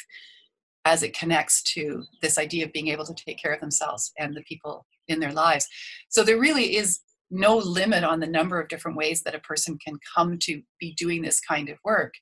as 0.85 1.03
it 1.03 1.19
connects 1.19 1.63
to 1.63 2.05
this 2.23 2.39
idea 2.39 2.65
of 2.65 2.73
being 2.73 2.89
able 2.89 3.05
to 3.05 3.15
take 3.15 3.41
care 3.41 3.53
of 3.53 3.61
themselves 3.61 4.13
and 4.19 4.35
the 4.35 4.43
people 4.43 4.87
in 5.09 5.21
their 5.21 5.33
lives. 5.33 5.67
So 6.09 6.23
there 6.23 6.39
really 6.39 6.77
is 6.77 7.01
no 7.31 7.57
limit 7.57 8.05
on 8.05 8.21
the 8.21 8.27
number 8.27 8.61
of 8.61 8.69
different 8.69 8.97
ways 8.97 9.23
that 9.23 9.35
a 9.35 9.41
person 9.41 9.79
can 9.85 9.99
come 10.15 10.39
to 10.43 10.63
be 10.79 10.95
doing 10.95 11.23
this 11.23 11.41
kind 11.41 11.69
of 11.69 11.79
work. 11.85 12.15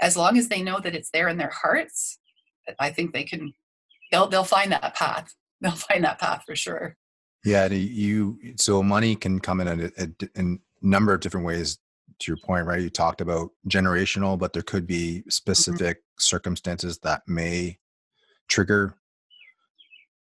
As 0.00 0.16
long 0.16 0.36
as 0.36 0.48
they 0.48 0.62
know 0.62 0.80
that 0.80 0.94
it's 0.94 1.10
there 1.10 1.28
in 1.28 1.38
their 1.38 1.50
hearts 1.50 2.18
I 2.78 2.90
think 2.90 3.12
they 3.12 3.24
can 3.24 3.52
they'll 4.10 4.28
they'll 4.28 4.44
find 4.44 4.72
that 4.72 4.94
path. 4.94 5.34
They'll 5.60 5.72
find 5.72 6.04
that 6.04 6.20
path 6.20 6.44
for 6.46 6.54
sure. 6.54 6.96
Yeah, 7.44 7.66
you 7.66 8.38
so 8.58 8.80
money 8.80 9.16
can 9.16 9.40
come 9.40 9.60
in 9.60 9.66
a, 9.66 9.90
a, 9.98 10.08
a 10.40 10.56
number 10.82 11.12
of 11.12 11.18
different 11.18 11.44
ways. 11.44 11.78
To 12.20 12.32
your 12.32 12.38
point, 12.44 12.66
right? 12.66 12.80
You 12.80 12.90
talked 12.90 13.20
about 13.20 13.50
generational, 13.68 14.38
but 14.38 14.52
there 14.52 14.62
could 14.62 14.86
be 14.86 15.18
mm-hmm. 15.18 15.30
specific 15.30 15.98
mm-hmm. 15.98 16.20
circumstances 16.20 16.98
that 17.04 17.22
may 17.26 17.78
trigger 18.48 18.94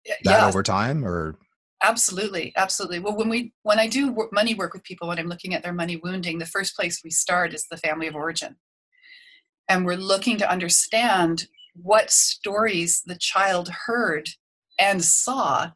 that 0.06 0.18
yeah. 0.24 0.46
over 0.46 0.62
time, 0.62 1.04
or 1.04 1.38
absolutely 1.82 2.52
absolutely 2.56 2.98
well 2.98 3.14
when 3.14 3.28
we 3.28 3.52
when 3.62 3.78
i 3.78 3.86
do 3.86 4.16
money 4.32 4.54
work 4.54 4.72
with 4.72 4.82
people 4.82 5.08
when 5.08 5.18
i'm 5.18 5.28
looking 5.28 5.52
at 5.54 5.62
their 5.62 5.74
money 5.74 6.00
wounding 6.02 6.38
the 6.38 6.46
first 6.46 6.74
place 6.74 7.02
we 7.04 7.10
start 7.10 7.52
is 7.52 7.66
the 7.70 7.76
family 7.76 8.06
of 8.06 8.14
origin 8.14 8.56
and 9.68 9.84
we're 9.84 9.96
looking 9.96 10.38
to 10.38 10.50
understand 10.50 11.46
what 11.74 12.10
stories 12.10 13.02
the 13.04 13.16
child 13.16 13.68
heard 13.86 14.28
and 14.78 15.04
saw 15.04 15.70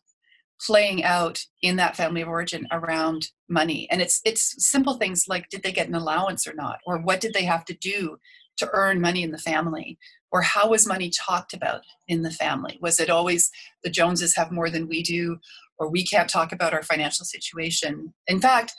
playing 0.66 1.04
out 1.04 1.44
in 1.62 1.76
that 1.76 1.96
family 1.96 2.20
of 2.20 2.28
origin 2.28 2.66
around 2.70 3.28
money. 3.48 3.88
And 3.90 4.00
it's 4.00 4.20
it's 4.24 4.54
simple 4.66 4.94
things 4.94 5.24
like 5.28 5.48
did 5.48 5.62
they 5.62 5.72
get 5.72 5.88
an 5.88 5.94
allowance 5.94 6.46
or 6.46 6.54
not? 6.54 6.78
Or 6.86 6.98
what 6.98 7.20
did 7.20 7.34
they 7.34 7.44
have 7.44 7.64
to 7.66 7.74
do 7.74 8.18
to 8.58 8.68
earn 8.72 9.00
money 9.00 9.22
in 9.22 9.30
the 9.30 9.38
family? 9.38 9.98
Or 10.32 10.42
how 10.42 10.70
was 10.70 10.86
money 10.86 11.10
talked 11.10 11.54
about 11.54 11.80
in 12.06 12.22
the 12.22 12.30
family? 12.30 12.78
Was 12.80 13.00
it 13.00 13.10
always 13.10 13.50
the 13.82 13.90
joneses 13.90 14.36
have 14.36 14.52
more 14.52 14.70
than 14.70 14.88
we 14.88 15.02
do 15.02 15.38
or 15.78 15.90
we 15.90 16.04
can't 16.04 16.28
talk 16.28 16.52
about 16.52 16.74
our 16.74 16.82
financial 16.82 17.24
situation? 17.24 18.12
In 18.26 18.40
fact 18.40 18.74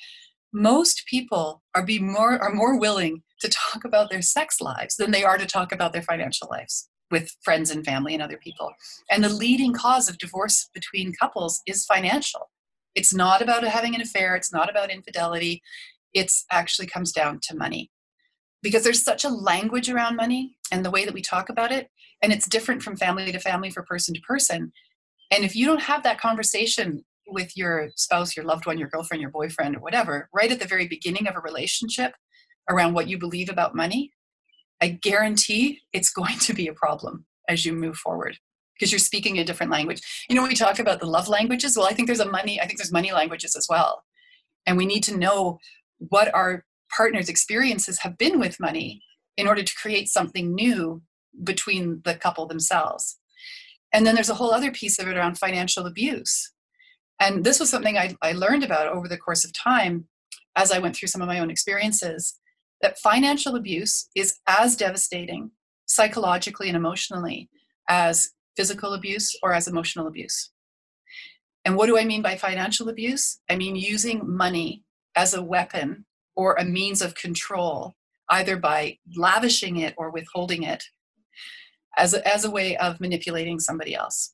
most 0.54 1.06
people 1.06 1.64
are 1.74 1.86
be 1.86 1.98
more 1.98 2.38
are 2.40 2.54
more 2.54 2.78
willing 2.78 3.24
to 3.40 3.50
talk 3.50 3.86
about 3.86 4.10
their 4.10 4.22
sex 4.22 4.60
lives 4.60 4.98
than 4.98 5.12
they 5.12 5.24
are 5.24 5.38
to 5.38 5.46
talk 5.46 5.72
about 5.72 5.94
their 5.94 6.02
financial 6.02 6.48
lives 6.52 6.90
with 7.12 7.36
friends 7.44 7.70
and 7.70 7.86
family 7.86 8.13
and 8.13 8.24
other 8.24 8.38
people. 8.38 8.72
And 9.10 9.24
the 9.24 9.30
leading 9.30 9.74
cause 9.74 10.10
of 10.10 10.18
divorce 10.18 10.70
between 10.74 11.13
couples 11.13 11.62
is 11.68 11.86
financial. 11.86 12.50
It's 12.96 13.13
not 13.13 13.41
about 13.41 13.63
having 13.63 13.96
an 13.96 14.01
affair, 14.01 14.36
it's 14.36 14.51
not 14.51 14.70
about 14.70 14.91
infidelity. 14.91 15.62
It's 16.13 16.46
actually 16.51 16.88
comes 16.88 17.12
down 17.12 17.39
to 17.44 17.56
money. 17.56 17.89
Because 18.62 18.84
there's 18.84 19.03
such 19.03 19.24
a 19.24 19.30
language 19.30 19.89
around 19.89 20.15
money 20.15 20.58
and 20.72 20.86
the 20.86 20.91
way 20.91 21.06
that 21.06 21.13
we 21.13 21.22
talk 21.22 21.50
about 21.50 21.72
it, 21.72 21.89
and 22.22 22.32
it's 22.32 22.48
different 22.48 22.84
from 22.84 22.96
family 22.96 23.32
to 23.32 23.39
family, 23.39 23.72
for 23.72 23.84
person 23.84 24.13
to 24.13 24.22
person. 24.22 24.72
And 25.32 25.44
if 25.44 25.56
you 25.56 25.65
don't 25.65 25.82
have 25.82 26.03
that 26.03 26.20
conversation 26.20 27.03
with 27.27 27.56
your 27.56 27.89
spouse, 27.96 28.36
your 28.36 28.46
loved 28.46 28.65
one, 28.65 28.77
your 28.77 28.89
girlfriend, 28.89 29.22
your 29.22 29.32
boyfriend, 29.32 29.77
or 29.77 29.80
whatever, 29.80 30.30
right 30.34 30.51
at 30.51 30.60
the 30.60 30.68
very 30.68 30.88
beginning 30.88 31.27
of 31.27 31.36
a 31.36 31.39
relationship 31.39 32.13
around 32.70 32.94
what 32.94 33.08
you 33.08 33.18
believe 33.18 33.50
about 33.50 33.75
money, 33.75 34.12
I 34.82 34.90
guarantee 34.90 35.82
it's 35.94 36.12
going 36.12 36.40
to 36.40 36.54
be 36.54 36.68
a 36.68 36.74
problem 36.74 37.26
as 37.48 37.66
you 37.66 37.74
move 37.74 37.98
forward 37.98 38.38
because 38.74 38.92
you're 38.92 39.00
speaking 39.00 39.38
a 39.38 39.44
different 39.44 39.72
language. 39.72 40.02
You 40.28 40.36
know, 40.36 40.44
we 40.44 40.56
talk 40.56 40.80
about 40.80 41.00
the 41.00 41.06
love 41.06 41.28
languages. 41.28 41.78
Well, 41.78 41.86
I 41.86 41.94
think 41.94 42.08
there's 42.08 42.20
a 42.20 42.30
money, 42.30 42.60
I 42.60 42.66
think 42.66 42.80
there's 42.80 42.92
money 42.92 43.12
languages 43.12 43.56
as 43.56 43.68
well. 43.70 44.04
And 44.66 44.78
we 44.78 44.88
need 44.88 45.04
to 45.04 45.18
know 45.18 45.60
what 46.00 46.34
our 46.34 46.66
partner's 46.96 47.30
experiences 47.30 48.00
have 48.00 48.18
been 48.18 48.40
with 48.40 48.60
money 48.60 49.04
in 49.38 49.48
order 49.48 49.64
to 49.64 49.76
create 49.76 50.10
something 50.10 50.54
new 50.54 51.04
between 51.44 52.02
the 52.04 52.16
couple 52.16 52.48
themselves. 52.48 53.20
And 53.94 54.06
then 54.06 54.16
there's 54.16 54.30
a 54.30 54.36
whole 54.36 54.52
other 54.52 54.72
piece 54.72 55.00
of 55.00 55.08
it 55.08 55.18
around 55.18 55.38
financial 55.38 55.86
abuse. 55.86 56.52
And 57.20 57.44
this 57.44 57.60
was 57.60 57.70
something 57.70 57.98
I, 57.98 58.16
I 58.22 58.32
learned 58.32 58.64
about 58.64 58.88
over 58.88 59.08
the 59.08 59.18
course 59.18 59.46
of 59.46 59.54
time 59.54 60.08
as 60.56 60.72
I 60.72 60.80
went 60.80 60.96
through 60.96 61.10
some 61.10 61.22
of 61.22 61.28
my 61.28 61.40
own 61.40 61.52
experiences 61.52 62.40
that 62.82 63.00
financial 63.00 63.56
abuse 63.56 64.10
is 64.16 64.40
as 64.48 64.76
devastating 64.76 65.52
psychologically 65.86 66.68
and 66.68 66.78
emotionally 66.78 67.50
as 67.90 68.32
physical 68.56 68.94
abuse 68.94 69.36
or 69.44 69.54
as 69.54 69.68
emotional 69.68 70.08
abuse. 70.08 70.52
And 71.66 71.76
what 71.76 71.88
do 71.88 71.98
I 71.98 72.06
mean 72.06 72.22
by 72.22 72.38
financial 72.38 72.90
abuse? 72.90 73.40
I 73.50 73.56
mean 73.56 73.76
using 73.76 74.22
money 74.26 74.84
as 75.16 75.34
a 75.34 75.44
weapon 75.44 76.06
or 76.36 76.56
a 76.56 76.66
means 76.66 77.02
of 77.02 77.16
control, 77.16 77.96
either 78.30 78.58
by 78.58 78.98
lavishing 79.16 79.78
it 79.78 79.94
or 79.98 80.10
withholding 80.10 80.64
it, 80.64 80.84
as 81.98 82.14
a, 82.14 82.28
as 82.28 82.46
a 82.46 82.52
way 82.52 82.78
of 82.78 83.02
manipulating 83.02 83.60
somebody 83.60 83.94
else. 83.94 84.34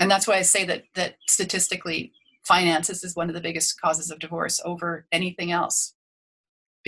And 0.00 0.10
that's 0.10 0.28
why 0.28 0.36
I 0.36 0.42
say 0.42 0.64
that, 0.66 0.84
that 0.94 1.16
statistically, 1.28 2.12
finances 2.46 3.02
is 3.02 3.16
one 3.16 3.28
of 3.28 3.34
the 3.34 3.40
biggest 3.40 3.80
causes 3.80 4.10
of 4.10 4.18
divorce 4.18 4.60
over 4.64 5.06
anything 5.12 5.50
else 5.50 5.94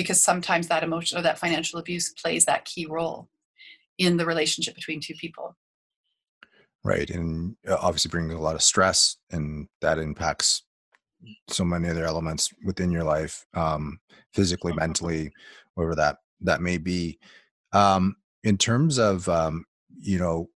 because 0.01 0.25
sometimes 0.25 0.69
that 0.69 0.83
emotion 0.83 1.19
or 1.19 1.23
that 1.23 1.39
financial 1.39 1.79
abuse 1.79 2.11
plays 2.15 2.47
that 2.47 2.65
key 2.65 2.87
role 2.87 3.29
in 3.99 4.17
the 4.17 4.25
relationship 4.25 4.75
between 4.75 4.99
two 4.99 5.13
people. 5.15 5.55
Right 6.83 7.11
and 7.11 7.55
uh, 7.69 7.77
obviously 7.79 8.09
brings 8.09 8.33
a 8.33 8.39
lot 8.39 8.55
of 8.55 8.63
stress 8.63 9.19
and 9.31 9.69
that 9.83 9.99
impacts 9.99 10.63
so 11.49 11.65
many 11.65 11.91
other 11.91 12.07
elements 12.07 12.51
within 12.65 12.91
your 12.91 13.05
life 13.05 13.45
um, 13.53 14.01
physically 14.33 14.73
mm-hmm. 14.73 14.81
mentally 14.81 15.33
whatever 15.75 15.95
that 15.97 16.17
that 16.41 16.63
may 16.63 16.79
be. 16.79 17.19
Um, 17.75 18.17
in 18.43 18.57
terms 18.57 18.99
of 18.99 19.29
um, 19.29 19.67
you 19.99 20.19
know 20.19 20.49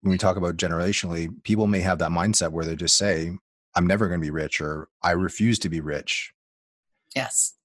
when 0.00 0.12
we 0.12 0.18
talk 0.18 0.38
about 0.38 0.56
generationally 0.56 1.28
people 1.42 1.66
may 1.66 1.80
have 1.80 1.98
that 1.98 2.10
mindset 2.10 2.52
where 2.52 2.64
they 2.64 2.74
just 2.74 2.96
say 2.96 3.30
i'm 3.74 3.86
never 3.86 4.08
going 4.08 4.18
to 4.18 4.24
be 4.24 4.30
rich 4.30 4.62
or 4.62 4.88
i 5.02 5.10
refuse 5.10 5.58
to 5.58 5.68
be 5.68 5.80
rich. 5.80 6.32
Yes 7.14 7.59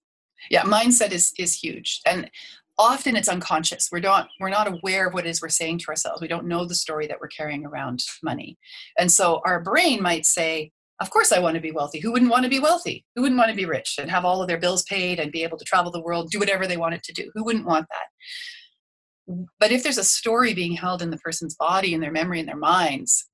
yeah 0.50 0.64
mindset 0.64 1.12
is 1.12 1.34
is 1.38 1.54
huge. 1.54 2.02
And 2.06 2.30
often 2.78 3.16
it's 3.16 3.30
unconscious. 3.30 3.90
We're 3.92 4.00
not 4.00 4.30
we're 4.40 4.50
not 4.50 4.72
aware 4.72 5.08
of 5.08 5.14
what 5.14 5.26
it 5.26 5.30
is 5.30 5.42
we're 5.42 5.50
saying 5.50 5.80
to 5.80 5.88
ourselves. 5.90 6.22
We 6.22 6.28
don't 6.28 6.48
know 6.48 6.66
the 6.66 6.76
story 6.76 7.08
that 7.08 7.20
we're 7.20 7.28
carrying 7.28 7.66
around 7.66 8.04
money. 8.24 8.58
And 8.98 9.12
so 9.12 9.42
our 9.46 9.62
brain 9.62 10.02
might 10.02 10.26
say 10.26 10.72
of 11.02 11.10
course 11.10 11.34
i 11.34 11.40
want 11.40 11.56
to 11.56 11.62
be 11.62 11.72
wealthy. 11.72 12.00
Who 12.00 12.12
wouldn't 12.12 12.32
want 12.32 12.44
to 12.44 12.50
be 12.50 12.60
wealthy? 12.60 13.06
Who 13.16 13.22
wouldn't 13.22 13.40
want 13.40 13.50
to 13.50 13.56
be 13.56 13.66
rich 13.66 13.96
and 14.00 14.10
have 14.10 14.26
all 14.26 14.42
of 14.42 14.48
their 14.48 14.60
bills 14.60 14.84
paid 14.84 15.20
and 15.20 15.32
be 15.32 15.44
able 15.44 15.58
to 15.58 15.66
travel 15.66 15.92
the 15.92 16.02
world 16.02 16.32
do 16.32 16.40
whatever 16.40 16.68
they 16.68 16.78
wanted 16.78 17.04
to 17.04 17.14
do? 17.14 17.32
Who 17.34 17.44
wouldn't 17.44 17.66
want 17.66 17.88
that? 17.90 19.46
But 19.60 19.72
if 19.72 19.84
there's 19.84 19.98
a 19.98 20.04
story 20.04 20.54
being 20.54 20.74
held 20.74 21.02
in 21.02 21.10
the 21.10 21.18
person's 21.18 21.56
body 21.56 21.94
in 21.94 22.02
their 22.02 22.12
memory 22.12 22.40
in 22.40 22.46
their 22.46 22.56
minds 22.56 23.28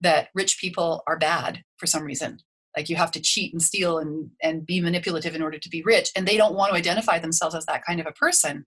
that 0.00 0.28
rich 0.34 0.58
people 0.60 1.02
are 1.06 1.18
bad 1.18 1.62
for 1.78 1.86
some 1.86 2.02
reason 2.02 2.38
like 2.76 2.88
you 2.88 2.96
have 2.96 3.10
to 3.12 3.20
cheat 3.20 3.52
and 3.52 3.62
steal 3.62 3.98
and, 3.98 4.30
and 4.42 4.66
be 4.66 4.80
manipulative 4.80 5.34
in 5.34 5.42
order 5.42 5.58
to 5.58 5.68
be 5.68 5.82
rich 5.82 6.10
and 6.14 6.26
they 6.26 6.36
don't 6.36 6.54
want 6.54 6.70
to 6.70 6.76
identify 6.76 7.18
themselves 7.18 7.54
as 7.54 7.66
that 7.66 7.84
kind 7.84 8.00
of 8.00 8.06
a 8.06 8.12
person 8.12 8.64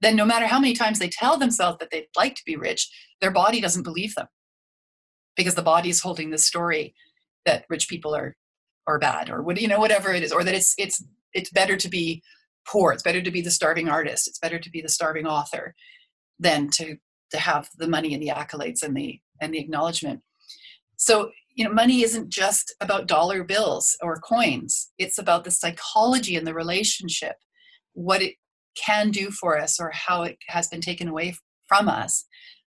then 0.00 0.16
no 0.16 0.24
matter 0.24 0.46
how 0.46 0.60
many 0.60 0.74
times 0.74 0.98
they 0.98 1.08
tell 1.08 1.38
themselves 1.38 1.78
that 1.78 1.90
they'd 1.90 2.06
like 2.16 2.34
to 2.34 2.42
be 2.44 2.56
rich 2.56 2.90
their 3.20 3.30
body 3.30 3.60
doesn't 3.60 3.84
believe 3.84 4.14
them. 4.14 4.26
Because 5.36 5.54
the 5.54 5.62
body 5.62 5.88
is 5.88 6.00
holding 6.00 6.30
the 6.30 6.38
story 6.38 6.94
that 7.46 7.64
rich 7.68 7.88
people 7.88 8.14
are 8.14 8.36
are 8.86 8.98
bad 8.98 9.30
or 9.30 9.42
what 9.42 9.58
you 9.60 9.66
know 9.66 9.80
whatever 9.80 10.12
it 10.12 10.22
is 10.22 10.30
or 10.30 10.44
that 10.44 10.54
it's 10.54 10.74
it's 10.76 11.02
it's 11.32 11.50
better 11.50 11.74
to 11.74 11.88
be 11.88 12.22
poor 12.68 12.92
it's 12.92 13.02
better 13.02 13.22
to 13.22 13.30
be 13.30 13.40
the 13.40 13.50
starving 13.50 13.88
artist 13.88 14.28
it's 14.28 14.38
better 14.38 14.58
to 14.58 14.70
be 14.70 14.82
the 14.82 14.90
starving 14.90 15.26
author 15.26 15.74
than 16.38 16.68
to 16.68 16.96
to 17.30 17.38
have 17.38 17.68
the 17.76 17.88
money 17.88 18.14
and 18.14 18.22
the 18.22 18.28
accolades 18.28 18.82
and 18.82 18.96
the 18.96 19.20
and 19.40 19.52
the 19.52 19.58
acknowledgement. 19.58 20.20
So 20.96 21.30
you 21.54 21.64
know 21.64 21.72
money 21.72 22.02
isn't 22.02 22.30
just 22.30 22.74
about 22.80 23.06
dollar 23.06 23.44
bills 23.44 23.96
or 24.02 24.16
coins. 24.16 24.90
It's 24.98 25.18
about 25.18 25.44
the 25.44 25.50
psychology 25.50 26.36
and 26.36 26.46
the 26.46 26.54
relationship 26.54 27.36
what 27.94 28.22
it 28.22 28.34
can 28.76 29.10
do 29.10 29.30
for 29.30 29.56
us 29.56 29.78
or 29.78 29.90
how 29.94 30.24
it 30.24 30.36
has 30.48 30.66
been 30.68 30.80
taken 30.80 31.08
away 31.08 31.36
from 31.68 31.88
us. 31.88 32.26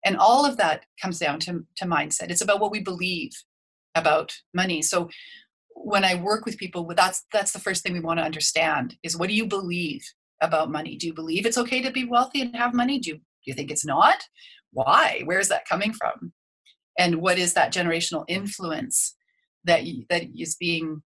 And 0.06 0.18
all 0.18 0.46
of 0.46 0.58
that 0.58 0.84
comes 1.02 1.18
down 1.18 1.40
to, 1.42 1.66
to 1.78 1.86
mindset. 1.86 2.30
It's 2.30 2.42
about 2.42 2.60
what 2.60 2.72
we 2.72 2.82
believe 2.82 3.32
about 3.96 4.34
money. 4.54 4.82
So 4.82 5.10
when 5.76 6.06
i 6.06 6.14
work 6.14 6.46
with 6.46 6.58
people 6.60 6.86
that's 6.96 7.26
that's 7.34 7.52
the 7.52 7.60
first 7.60 7.82
thing 7.82 7.94
we 7.94 8.00
want 8.00 8.20
to 8.20 8.24
understand 8.24 8.96
is 9.02 9.18
what 9.18 9.28
do 9.28 9.34
you 9.34 9.48
believe 9.48 10.04
about 10.42 10.70
money? 10.70 10.98
Do 10.98 11.08
you 11.08 11.14
believe 11.14 11.46
it's 11.46 11.58
okay 11.58 11.82
to 11.82 11.92
be 11.92 12.06
wealthy 12.06 12.42
and 12.42 12.56
have 12.56 12.74
money? 12.74 13.00
Do 13.00 13.12
you, 13.12 13.16
do 13.16 13.22
you 13.46 13.54
think 13.54 13.72
it's 13.72 13.86
not? 13.86 14.24
Why? 14.72 15.22
Where 15.24 15.40
is 15.40 15.50
that 15.50 15.68
coming 15.68 15.94
from 15.94 16.34
and 16.98 17.22
what 17.22 17.38
is 17.38 17.54
that 17.54 17.74
generational 17.74 18.26
influence 18.28 19.16
that 19.64 19.84
that 20.10 20.24
is 20.38 20.56
being 20.56 21.02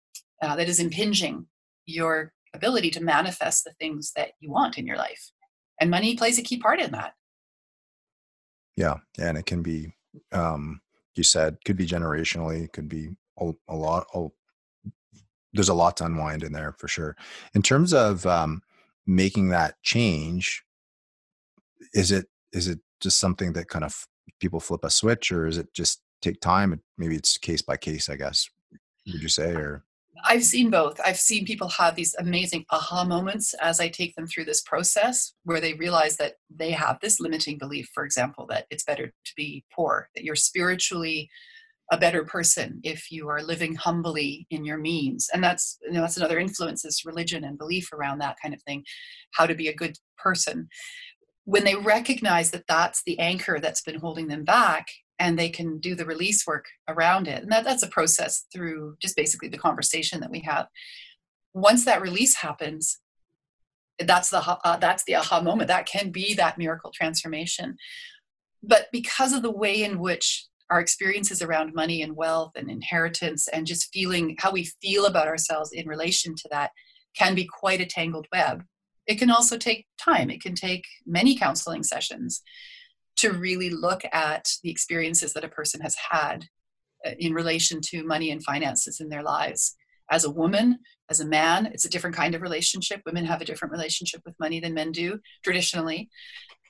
uh, 0.41 0.55
that 0.55 0.69
is 0.69 0.79
impinging 0.79 1.47
your 1.85 2.33
ability 2.53 2.89
to 2.91 3.03
manifest 3.03 3.63
the 3.63 3.73
things 3.79 4.11
that 4.15 4.31
you 4.39 4.51
want 4.51 4.77
in 4.77 4.85
your 4.85 4.97
life? 4.97 5.31
And 5.79 5.89
money 5.89 6.15
plays 6.15 6.37
a 6.37 6.43
key 6.43 6.57
part 6.57 6.79
in 6.79 6.91
that. 6.91 7.13
Yeah 8.75 8.97
and 9.19 9.37
it 9.37 9.45
can 9.45 9.61
be 9.61 9.93
um 10.31 10.81
you 11.15 11.23
said 11.23 11.57
could 11.65 11.77
be 11.77 11.87
generationally 11.87 12.71
could 12.71 12.89
be 12.89 13.09
a, 13.39 13.51
a 13.67 13.75
lot 13.75 14.07
a, 14.13 14.27
there's 15.53 15.69
a 15.69 15.73
lot 15.73 15.97
to 15.97 16.05
unwind 16.05 16.43
in 16.43 16.53
there 16.53 16.73
for 16.79 16.87
sure. 16.87 17.15
In 17.53 17.61
terms 17.61 17.93
of 17.93 18.25
um 18.25 18.61
making 19.05 19.49
that 19.49 19.75
change 19.83 20.63
is 21.93 22.11
it 22.11 22.27
is 22.51 22.67
it 22.67 22.79
just 22.99 23.19
something 23.19 23.53
that 23.53 23.67
kind 23.67 23.83
of 23.83 24.07
people 24.43 24.59
flip 24.59 24.83
a 24.83 24.89
switch 24.89 25.31
or 25.31 25.47
is 25.47 25.57
it 25.57 25.73
just 25.73 26.01
take 26.21 26.39
time 26.39 26.79
maybe 26.97 27.15
it's 27.15 27.37
case 27.37 27.61
by 27.61 27.77
case 27.77 28.09
i 28.09 28.15
guess 28.15 28.49
would 29.07 29.21
you 29.21 29.29
say 29.29 29.53
or 29.55 29.83
I've 30.25 30.43
seen 30.43 30.69
both. 30.69 31.01
I've 31.03 31.17
seen 31.17 31.45
people 31.45 31.67
have 31.69 31.95
these 31.95 32.15
amazing 32.19 32.65
aha 32.69 33.03
moments 33.03 33.53
as 33.55 33.79
I 33.79 33.89
take 33.89 34.15
them 34.15 34.27
through 34.27 34.45
this 34.45 34.61
process 34.61 35.33
where 35.43 35.59
they 35.59 35.73
realize 35.73 36.17
that 36.17 36.35
they 36.55 36.71
have 36.71 36.99
this 37.01 37.19
limiting 37.19 37.57
belief, 37.57 37.89
for 37.93 38.05
example, 38.05 38.45
that 38.47 38.65
it's 38.69 38.83
better 38.83 39.07
to 39.07 39.33
be 39.35 39.65
poor, 39.73 40.09
that 40.15 40.23
you're 40.23 40.35
spiritually 40.35 41.29
a 41.91 41.97
better 41.97 42.23
person 42.23 42.79
if 42.83 43.11
you 43.11 43.27
are 43.27 43.41
living 43.41 43.75
humbly 43.75 44.47
in 44.49 44.63
your 44.63 44.77
means. 44.77 45.29
And 45.33 45.43
that's 45.43 45.77
you 45.81 45.93
know 45.93 46.01
that's 46.01 46.17
another 46.17 46.39
influence 46.39 46.85
is 46.85 47.03
religion 47.05 47.43
and 47.43 47.57
belief 47.57 47.91
around 47.91 48.19
that 48.19 48.37
kind 48.41 48.53
of 48.53 48.61
thing, 48.63 48.83
how 49.33 49.45
to 49.45 49.55
be 49.55 49.67
a 49.67 49.75
good 49.75 49.97
person. 50.17 50.69
When 51.45 51.63
they 51.63 51.75
recognize 51.75 52.51
that 52.51 52.67
that's 52.67 53.03
the 53.05 53.19
anchor 53.19 53.59
that's 53.59 53.81
been 53.81 53.99
holding 53.99 54.27
them 54.27 54.45
back 54.45 54.87
and 55.19 55.37
they 55.37 55.49
can 55.49 55.79
do 55.79 55.95
the 55.95 56.05
release 56.05 56.45
work 56.47 56.65
around 56.87 57.27
it. 57.27 57.43
And 57.43 57.51
that, 57.51 57.63
that's 57.63 57.83
a 57.83 57.87
process 57.87 58.45
through 58.51 58.95
just 59.01 59.15
basically 59.15 59.49
the 59.49 59.57
conversation 59.57 60.19
that 60.21 60.31
we 60.31 60.39
have. 60.41 60.67
Once 61.53 61.85
that 61.85 62.01
release 62.01 62.35
happens, 62.35 62.99
that's 63.99 64.29
the 64.29 64.39
uh, 64.39 64.77
that's 64.77 65.03
the 65.03 65.15
aha 65.15 65.39
moment. 65.41 65.67
That 65.67 65.85
can 65.85 66.09
be 66.09 66.33
that 66.33 66.57
miracle 66.57 66.91
transformation. 66.91 67.77
But 68.63 68.87
because 68.91 69.33
of 69.33 69.43
the 69.43 69.51
way 69.51 69.83
in 69.83 69.99
which 69.99 70.47
our 70.69 70.79
experiences 70.79 71.41
around 71.41 71.75
money 71.75 72.01
and 72.01 72.15
wealth 72.15 72.53
and 72.55 72.69
inheritance 72.69 73.47
and 73.47 73.67
just 73.67 73.93
feeling 73.93 74.35
how 74.39 74.51
we 74.51 74.71
feel 74.81 75.05
about 75.05 75.27
ourselves 75.27 75.71
in 75.71 75.87
relation 75.87 76.33
to 76.35 76.49
that 76.49 76.71
can 77.15 77.35
be 77.35 77.45
quite 77.45 77.81
a 77.81 77.85
tangled 77.85 78.25
web. 78.31 78.63
It 79.07 79.19
can 79.19 79.29
also 79.29 79.57
take 79.57 79.85
time. 79.97 80.29
It 80.29 80.41
can 80.41 80.55
take 80.55 80.85
many 81.05 81.35
counseling 81.35 81.83
sessions 81.83 82.41
to 83.17 83.31
really 83.31 83.69
look 83.69 84.01
at 84.11 84.49
the 84.63 84.71
experiences 84.71 85.33
that 85.33 85.43
a 85.43 85.49
person 85.49 85.81
has 85.81 85.95
had 86.09 86.45
uh, 87.05 87.11
in 87.19 87.33
relation 87.33 87.79
to 87.81 88.03
money 88.03 88.31
and 88.31 88.43
finances 88.43 88.99
in 88.99 89.09
their 89.09 89.23
lives. 89.23 89.75
As 90.09 90.25
a 90.25 90.31
woman, 90.31 90.79
as 91.09 91.19
a 91.19 91.25
man, 91.25 91.67
it's 91.67 91.85
a 91.85 91.89
different 91.89 92.15
kind 92.15 92.35
of 92.35 92.41
relationship. 92.41 93.01
Women 93.05 93.25
have 93.25 93.41
a 93.41 93.45
different 93.45 93.71
relationship 93.71 94.21
with 94.25 94.39
money 94.39 94.59
than 94.59 94.73
men 94.73 94.91
do 94.91 95.19
traditionally. 95.43 96.09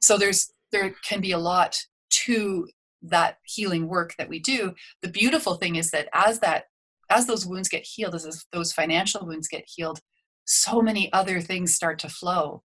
So 0.02 0.18
there's 0.18 0.52
there 0.72 0.96
can 1.08 1.22
be 1.22 1.32
a 1.32 1.38
lot 1.38 1.78
to 2.10 2.68
that 3.04 3.38
healing 3.44 3.88
work 3.88 4.16
that 4.18 4.30
we 4.30 4.40
do. 4.40 4.74
The 5.02 5.10
beautiful 5.10 5.56
thing 5.56 5.76
is 5.76 5.92
that 5.92 6.10
as 6.14 6.40
that 6.40 6.66
as 7.10 7.28
those 7.28 7.46
wounds 7.46 7.70
get 7.70 7.84
healed, 7.84 8.16
as 8.16 8.46
those 8.52 8.74
financial 8.74 9.26
wounds 9.26 9.48
get 9.48 9.66
healed, 9.68 10.00
so 10.46 10.82
many 10.82 11.12
other 11.14 11.42
things 11.42 11.74
start 11.74 12.00
to 12.00 12.10
flow 12.10 12.64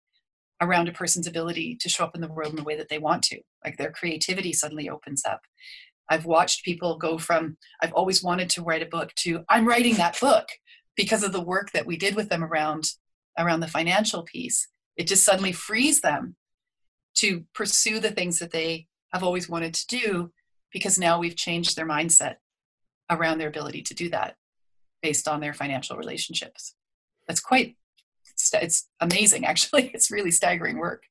around 0.61 0.89
a 0.89 0.93
person's 0.93 1.27
ability 1.27 1.77
to 1.81 1.89
show 1.89 2.05
up 2.05 2.15
in 2.15 2.21
the 2.21 2.29
world 2.29 2.51
in 2.51 2.57
the 2.57 2.65
way 2.65 2.77
that 2.77 2.89
they 2.89 2.99
want 2.99 3.23
to. 3.25 3.41
Like 3.65 3.77
their 3.77 3.91
creativity 3.91 4.53
suddenly 4.53 4.89
opens 4.89 5.25
up. 5.25 5.41
I've 6.09 6.25
watched 6.25 6.65
people 6.65 6.97
go 6.99 7.19
from, 7.19 7.57
I've 7.83 7.93
always 7.93 8.23
wanted 8.23 8.49
to 8.51 8.63
write 8.63 8.83
a 8.83 8.87
book 8.87 9.13
to, 9.17 9.45
I'm 9.49 9.67
writing 9.67 9.95
that 9.97 10.19
book 10.21 10.47
because 10.97 11.23
of 11.23 11.33
the 11.33 11.43
work 11.43 11.73
that 11.73 11.87
we 11.87 11.97
did 11.97 12.15
with 12.15 12.29
them 12.29 12.43
around 12.43 12.91
around 13.39 13.61
the 13.61 13.69
financial 13.69 14.23
piece. 14.23 14.69
It 14.97 15.07
just 15.07 15.25
suddenly 15.25 15.53
frees 15.53 16.01
them 16.01 16.37
to 17.17 17.45
pursue 17.55 18.01
the 18.01 18.11
things 18.11 18.39
that 18.39 18.51
they 18.51 18.87
have 19.13 19.23
always 19.23 19.49
wanted 19.49 19.75
to 19.75 19.87
do 19.87 20.33
because 20.73 20.99
now 20.99 21.19
we've 21.19 21.37
changed 21.37 21.77
their 21.77 21.87
mindset 21.87 22.37
around 23.11 23.39
their 23.39 23.49
ability 23.49 23.83
to 23.83 23.95
do 23.95 24.09
that 24.11 24.37
based 25.03 25.29
on 25.29 25.41
their 25.41 25.53
financial 25.53 25.97
relationships. 25.97 26.76
That's 27.27 27.41
quite 27.41 27.77
it's 28.53 28.89
amazing 29.01 29.47
actually. 29.47 29.91
It's 29.95 30.11
really 30.11 30.31
staggering 30.31 30.79
work. 30.79 31.05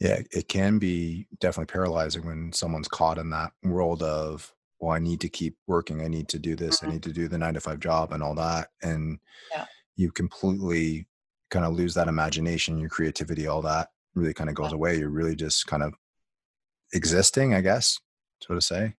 Yeah, 0.00 0.20
it 0.30 0.48
can 0.48 0.78
be 0.78 1.26
definitely 1.40 1.72
paralyzing 1.72 2.26
when 2.26 2.52
someone's 2.52 2.88
caught 2.88 3.18
in 3.18 3.30
that 3.30 3.52
world 3.62 4.02
of 4.02 4.52
well, 4.80 4.92
I 4.94 4.98
need 4.98 5.20
to 5.20 5.28
keep 5.28 5.56
working. 5.66 6.02
I 6.02 6.08
need 6.08 6.28
to 6.28 6.38
do 6.38 6.54
this. 6.54 6.76
Mm-hmm. 6.76 6.86
I 6.86 6.92
need 6.92 7.02
to 7.04 7.12
do 7.12 7.28
the 7.28 7.38
nine 7.38 7.54
to 7.54 7.60
five 7.60 7.80
job 7.80 8.12
and 8.12 8.22
all 8.22 8.34
that. 8.34 8.68
And 8.82 9.18
yeah. 9.50 9.64
you 9.96 10.10
completely 10.12 11.06
kind 11.50 11.64
of 11.64 11.72
lose 11.72 11.94
that 11.94 12.08
imagination, 12.08 12.78
your 12.78 12.90
creativity, 12.90 13.46
all 13.46 13.62
that 13.62 13.88
really 14.14 14.34
kind 14.34 14.50
of 14.50 14.56
goes 14.56 14.70
yeah. 14.70 14.74
away. 14.74 14.98
You're 14.98 15.08
really 15.08 15.36
just 15.36 15.66
kind 15.66 15.82
of 15.82 15.94
existing, 16.92 17.54
I 17.54 17.62
guess, 17.62 17.98
so 18.42 18.54
to 18.54 18.60
say. 18.60 18.94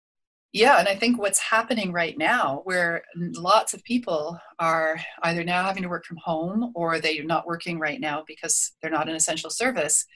Yeah, 0.54 0.78
and 0.78 0.86
I 0.86 0.94
think 0.94 1.18
what's 1.18 1.40
happening 1.40 1.90
right 1.90 2.16
now, 2.16 2.60
where 2.62 3.02
lots 3.16 3.74
of 3.74 3.82
people 3.82 4.38
are 4.60 5.00
either 5.24 5.42
now 5.42 5.64
having 5.64 5.82
to 5.82 5.88
work 5.88 6.04
from 6.04 6.18
home 6.18 6.70
or 6.76 7.00
they're 7.00 7.24
not 7.24 7.44
working 7.44 7.80
right 7.80 8.00
now 8.00 8.22
because 8.24 8.70
they're 8.80 8.88
not 8.88 9.08
an 9.08 9.16
essential 9.16 9.50
service, 9.50 10.06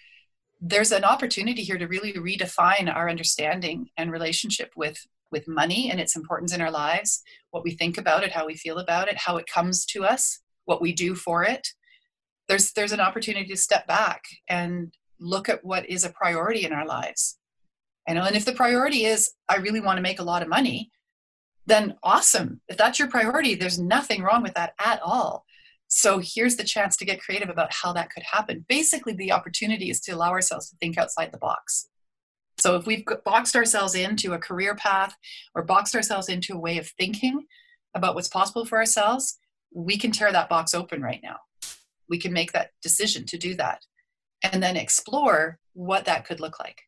there's 0.60 0.92
an 0.92 1.02
opportunity 1.02 1.64
here 1.64 1.76
to 1.76 1.88
really 1.88 2.12
redefine 2.12 2.94
our 2.94 3.10
understanding 3.10 3.88
and 3.96 4.12
relationship 4.12 4.70
with 4.76 5.04
with 5.32 5.48
money 5.48 5.90
and 5.90 5.98
its 6.00 6.14
importance 6.14 6.54
in 6.54 6.60
our 6.62 6.70
lives, 6.70 7.20
what 7.50 7.64
we 7.64 7.72
think 7.72 7.98
about 7.98 8.22
it, 8.22 8.30
how 8.30 8.46
we 8.46 8.54
feel 8.54 8.78
about 8.78 9.08
it, 9.08 9.16
how 9.16 9.38
it 9.38 9.50
comes 9.52 9.84
to 9.86 10.04
us, 10.04 10.38
what 10.66 10.80
we 10.80 10.92
do 10.92 11.16
for 11.16 11.42
it. 11.42 11.66
There's 12.46 12.70
there's 12.72 12.92
an 12.92 13.00
opportunity 13.00 13.48
to 13.48 13.56
step 13.56 13.88
back 13.88 14.22
and 14.48 14.94
look 15.18 15.48
at 15.48 15.64
what 15.64 15.90
is 15.90 16.04
a 16.04 16.10
priority 16.10 16.64
in 16.64 16.72
our 16.72 16.86
lives. 16.86 17.37
You 18.08 18.14
know, 18.14 18.24
and 18.24 18.34
if 18.34 18.46
the 18.46 18.52
priority 18.52 19.04
is 19.04 19.30
I 19.50 19.56
really 19.56 19.80
want 19.80 19.98
to 19.98 20.02
make 20.02 20.18
a 20.18 20.24
lot 20.24 20.40
of 20.40 20.48
money, 20.48 20.90
then 21.66 21.96
awesome. 22.02 22.62
If 22.66 22.78
that's 22.78 22.98
your 22.98 23.08
priority, 23.08 23.54
there's 23.54 23.78
nothing 23.78 24.22
wrong 24.22 24.42
with 24.42 24.54
that 24.54 24.72
at 24.80 25.00
all. 25.02 25.44
So 25.88 26.18
here's 26.22 26.56
the 26.56 26.64
chance 26.64 26.96
to 26.96 27.04
get 27.04 27.20
creative 27.20 27.50
about 27.50 27.72
how 27.72 27.92
that 27.92 28.10
could 28.10 28.22
happen. 28.22 28.64
Basically, 28.66 29.12
the 29.12 29.32
opportunity 29.32 29.90
is 29.90 30.00
to 30.00 30.12
allow 30.12 30.30
ourselves 30.30 30.70
to 30.70 30.76
think 30.76 30.96
outside 30.96 31.32
the 31.32 31.38
box. 31.38 31.88
So 32.58 32.76
if 32.76 32.86
we've 32.86 33.04
boxed 33.24 33.54
ourselves 33.54 33.94
into 33.94 34.32
a 34.32 34.38
career 34.38 34.74
path 34.74 35.14
or 35.54 35.62
boxed 35.62 35.94
ourselves 35.94 36.28
into 36.30 36.54
a 36.54 36.58
way 36.58 36.78
of 36.78 36.88
thinking 36.88 37.44
about 37.94 38.14
what's 38.14 38.28
possible 38.28 38.64
for 38.64 38.78
ourselves, 38.78 39.38
we 39.72 39.98
can 39.98 40.12
tear 40.12 40.32
that 40.32 40.48
box 40.48 40.72
open 40.72 41.02
right 41.02 41.20
now. 41.22 41.36
We 42.08 42.18
can 42.18 42.32
make 42.32 42.52
that 42.52 42.70
decision 42.82 43.26
to 43.26 43.38
do 43.38 43.54
that 43.56 43.82
and 44.42 44.62
then 44.62 44.76
explore 44.76 45.58
what 45.74 46.06
that 46.06 46.26
could 46.26 46.40
look 46.40 46.58
like 46.58 46.87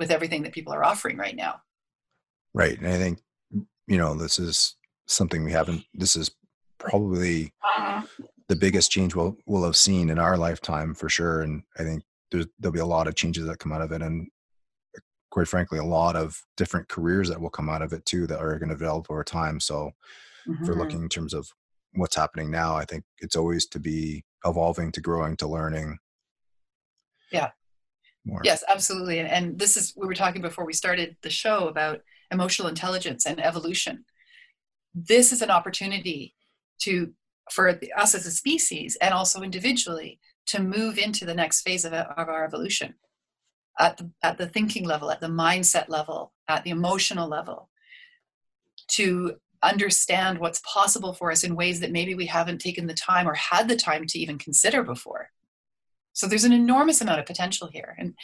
with 0.00 0.10
everything 0.10 0.42
that 0.42 0.52
people 0.52 0.72
are 0.72 0.84
offering 0.84 1.16
right 1.16 1.36
now. 1.36 1.60
Right. 2.52 2.76
And 2.76 2.88
I 2.88 2.98
think, 2.98 3.20
you 3.86 3.98
know, 3.98 4.14
this 4.14 4.40
is 4.40 4.74
something 5.06 5.44
we 5.44 5.52
haven't, 5.52 5.84
this 5.94 6.16
is 6.16 6.32
probably 6.78 7.52
uh-huh. 7.62 8.02
the 8.48 8.56
biggest 8.56 8.90
change 8.90 9.14
we'll, 9.14 9.36
we'll 9.46 9.64
have 9.64 9.76
seen 9.76 10.10
in 10.10 10.18
our 10.18 10.36
lifetime 10.36 10.94
for 10.94 11.08
sure. 11.08 11.42
And 11.42 11.62
I 11.78 11.84
think 11.84 12.02
there's, 12.32 12.46
there'll 12.58 12.72
be 12.72 12.80
a 12.80 12.86
lot 12.86 13.06
of 13.06 13.14
changes 13.14 13.46
that 13.46 13.60
come 13.60 13.70
out 13.70 13.82
of 13.82 13.92
it. 13.92 14.02
And 14.02 14.28
quite 15.30 15.48
frankly 15.48 15.78
a 15.78 15.84
lot 15.84 16.16
of 16.16 16.42
different 16.56 16.88
careers 16.88 17.28
that 17.28 17.40
will 17.40 17.50
come 17.50 17.68
out 17.68 17.82
of 17.82 17.92
it 17.92 18.04
too 18.04 18.26
that 18.26 18.40
are 18.40 18.58
going 18.58 18.68
to 18.68 18.74
develop 18.74 19.06
over 19.10 19.24
time 19.24 19.60
so 19.60 19.92
mm-hmm. 20.46 20.62
if 20.62 20.68
we're 20.68 20.74
looking 20.74 21.02
in 21.02 21.08
terms 21.08 21.32
of 21.32 21.48
what's 21.94 22.16
happening 22.16 22.50
now 22.50 22.74
i 22.74 22.84
think 22.84 23.04
it's 23.18 23.36
always 23.36 23.66
to 23.66 23.78
be 23.78 24.24
evolving 24.44 24.90
to 24.92 25.00
growing 25.00 25.36
to 25.36 25.46
learning 25.46 25.98
yeah 27.32 27.50
more. 28.24 28.40
yes 28.44 28.62
absolutely 28.68 29.18
and, 29.18 29.28
and 29.28 29.58
this 29.58 29.76
is 29.76 29.94
we 29.96 30.06
were 30.06 30.14
talking 30.14 30.42
before 30.42 30.66
we 30.66 30.72
started 30.72 31.16
the 31.22 31.30
show 31.30 31.68
about 31.68 32.00
emotional 32.30 32.68
intelligence 32.68 33.26
and 33.26 33.42
evolution 33.44 34.04
this 34.94 35.32
is 35.32 35.42
an 35.42 35.50
opportunity 35.50 36.34
to 36.80 37.12
for 37.50 37.78
us 37.96 38.14
as 38.14 38.26
a 38.26 38.30
species 38.30 38.96
and 39.00 39.12
also 39.12 39.42
individually 39.42 40.18
to 40.46 40.62
move 40.62 40.98
into 40.98 41.24
the 41.24 41.34
next 41.34 41.62
phase 41.62 41.84
of, 41.84 41.92
of 41.92 42.28
our 42.28 42.44
evolution 42.44 42.94
at 43.78 43.96
the, 43.96 44.10
at 44.22 44.38
the 44.38 44.46
thinking 44.46 44.84
level, 44.84 45.10
at 45.10 45.20
the 45.20 45.26
mindset 45.26 45.88
level, 45.88 46.32
at 46.48 46.64
the 46.64 46.70
emotional 46.70 47.28
level, 47.28 47.68
to 48.88 49.36
understand 49.62 50.38
what's 50.38 50.60
possible 50.64 51.12
for 51.12 51.30
us 51.30 51.44
in 51.44 51.54
ways 51.54 51.80
that 51.80 51.92
maybe 51.92 52.14
we 52.14 52.26
haven't 52.26 52.60
taken 52.60 52.86
the 52.86 52.94
time 52.94 53.28
or 53.28 53.34
had 53.34 53.68
the 53.68 53.76
time 53.76 54.06
to 54.06 54.18
even 54.18 54.38
consider 54.38 54.82
before. 54.82 55.30
So 56.12 56.26
there's 56.26 56.44
an 56.44 56.52
enormous 56.52 57.00
amount 57.00 57.20
of 57.20 57.26
potential 57.26 57.68
here. 57.72 57.94
And 57.98 58.14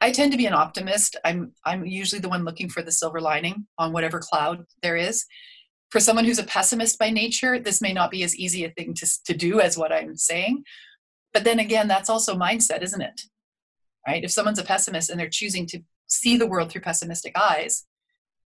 I 0.00 0.10
tend 0.10 0.32
to 0.32 0.38
be 0.38 0.46
an 0.46 0.54
optimist. 0.54 1.16
I'm 1.24 1.52
I'm 1.64 1.84
usually 1.86 2.20
the 2.20 2.28
one 2.28 2.44
looking 2.44 2.68
for 2.68 2.82
the 2.82 2.92
silver 2.92 3.20
lining 3.20 3.66
on 3.78 3.92
whatever 3.92 4.20
cloud 4.20 4.64
there 4.82 4.96
is. 4.96 5.24
For 5.90 6.00
someone 6.00 6.24
who's 6.24 6.38
a 6.38 6.44
pessimist 6.44 6.98
by 6.98 7.10
nature, 7.10 7.58
this 7.58 7.80
may 7.80 7.92
not 7.92 8.10
be 8.10 8.24
as 8.24 8.36
easy 8.36 8.64
a 8.64 8.70
thing 8.70 8.94
to, 8.94 9.06
to 9.26 9.34
do 9.34 9.60
as 9.60 9.78
what 9.78 9.92
I'm 9.92 10.16
saying. 10.16 10.64
But 11.32 11.44
then 11.44 11.58
again, 11.60 11.88
that's 11.88 12.10
also 12.10 12.34
mindset, 12.34 12.82
isn't 12.82 13.02
it? 13.02 13.20
right? 14.06 14.24
If 14.24 14.30
someone's 14.30 14.58
a 14.58 14.64
pessimist 14.64 15.10
and 15.10 15.18
they're 15.18 15.28
choosing 15.28 15.66
to 15.66 15.80
see 16.06 16.36
the 16.36 16.46
world 16.46 16.70
through 16.70 16.82
pessimistic 16.82 17.36
eyes, 17.38 17.86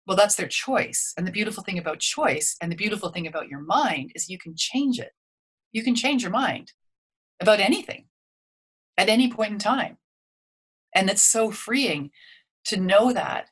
well, 0.06 0.16
that's 0.16 0.36
their 0.36 0.48
choice. 0.48 1.12
And 1.16 1.26
the 1.26 1.32
beautiful 1.32 1.64
thing 1.64 1.78
about 1.78 2.00
choice 2.00 2.56
and 2.60 2.70
the 2.70 2.76
beautiful 2.76 3.10
thing 3.10 3.26
about 3.26 3.48
your 3.48 3.60
mind 3.60 4.12
is 4.14 4.28
you 4.28 4.38
can 4.38 4.54
change 4.56 4.98
it. 4.98 5.12
You 5.72 5.82
can 5.82 5.94
change 5.94 6.22
your 6.22 6.30
mind 6.30 6.72
about 7.40 7.60
anything 7.60 8.06
at 8.98 9.08
any 9.08 9.30
point 9.30 9.52
in 9.52 9.58
time. 9.58 9.98
And 10.94 11.10
it's 11.10 11.22
so 11.22 11.50
freeing 11.50 12.10
to 12.66 12.78
know 12.78 13.12
that, 13.12 13.48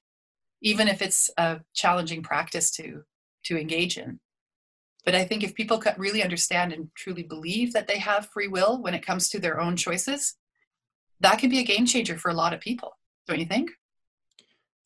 even 0.63 0.89
if 0.89 1.03
it's 1.03 1.31
a 1.37 1.61
challenging 1.75 2.23
practice 2.23 2.71
to, 2.73 3.03
to 3.45 3.59
engage 3.59 3.99
in. 3.99 4.21
But 5.05 5.15
I 5.15 5.25
think 5.25 5.45
if 5.45 5.55
people 5.55 5.83
really 5.99 6.23
understand 6.23 6.73
and 6.73 6.89
truly 6.97 7.23
believe 7.23 7.75
that 7.75 7.87
they 7.87 7.99
have 7.99 8.31
free 8.33 8.49
will 8.49 8.81
when 8.81 8.95
it 8.95 9.05
comes 9.05 9.29
to 9.31 9.39
their 9.39 9.61
own 9.61 9.77
choices, 9.77 10.37
that 11.21 11.39
can 11.39 11.51
be 11.51 11.59
a 11.59 11.65
game 11.65 11.87
changer 11.87 12.17
for 12.17 12.31
a 12.31 12.35
lot 12.35 12.55
of 12.55 12.61
people, 12.61 12.97
don't 13.27 13.39
you 13.39 13.45
think? 13.45 13.71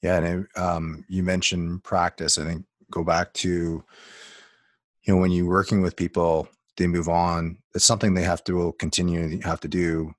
Yeah, 0.02 0.18
and 0.18 0.46
um, 0.56 1.04
you 1.08 1.22
mentioned 1.22 1.82
practice. 1.84 2.38
I 2.38 2.44
think 2.44 2.64
go 2.90 3.04
back 3.04 3.32
to 3.34 3.84
you 5.02 5.14
know 5.14 5.16
when 5.16 5.30
you're 5.30 5.48
working 5.48 5.82
with 5.82 5.96
people, 5.96 6.48
they 6.76 6.86
move 6.86 7.08
on. 7.08 7.58
It's 7.74 7.84
something 7.84 8.14
they 8.14 8.22
have 8.22 8.44
to 8.44 8.74
continue 8.78 9.40
have 9.42 9.60
to 9.60 9.68
do, 9.68 10.14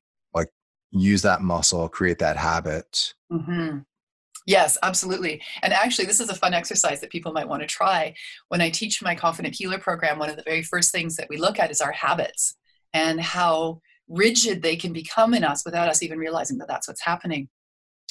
use 0.92 1.22
that 1.22 1.42
muscle, 1.42 1.88
create 1.90 2.20
that 2.20 2.38
habit. 2.38 3.14
Mm-hmm. 3.32 3.80
Yes, 4.46 4.78
absolutely. 4.82 5.42
And 5.62 5.74
actually, 5.74 6.06
this 6.06 6.20
is 6.20 6.30
a 6.30 6.36
fun 6.36 6.54
exercise 6.54 7.02
that 7.02 7.12
people 7.12 7.32
might 7.32 7.48
want 7.48 7.62
to 7.62 7.68
try. 7.68 8.16
When 8.48 8.62
I 8.62 8.70
teach 8.70 9.02
my 9.04 9.14
Confident 9.14 9.56
Healer 9.56 9.78
program, 9.78 10.18
one 10.18 10.30
of 10.30 10.38
the 10.38 10.44
very 10.44 10.64
first 10.64 10.92
things 10.92 11.16
that 11.18 11.28
we 11.30 11.38
look 11.38 11.60
at 11.60 11.70
is 11.70 11.82
our 11.82 11.92
habits 11.92 12.56
and 12.94 13.22
how 13.22 13.82
rigid 14.08 14.64
they 14.64 14.76
can 14.76 14.92
become 14.92 15.36
in 15.36 15.44
us 15.44 15.64
without 15.64 15.88
us 15.88 16.02
even 16.02 16.18
realizing 16.18 16.58
that 16.58 16.68
that's 16.68 16.88
what's 16.88 17.04
happening. 17.04 17.48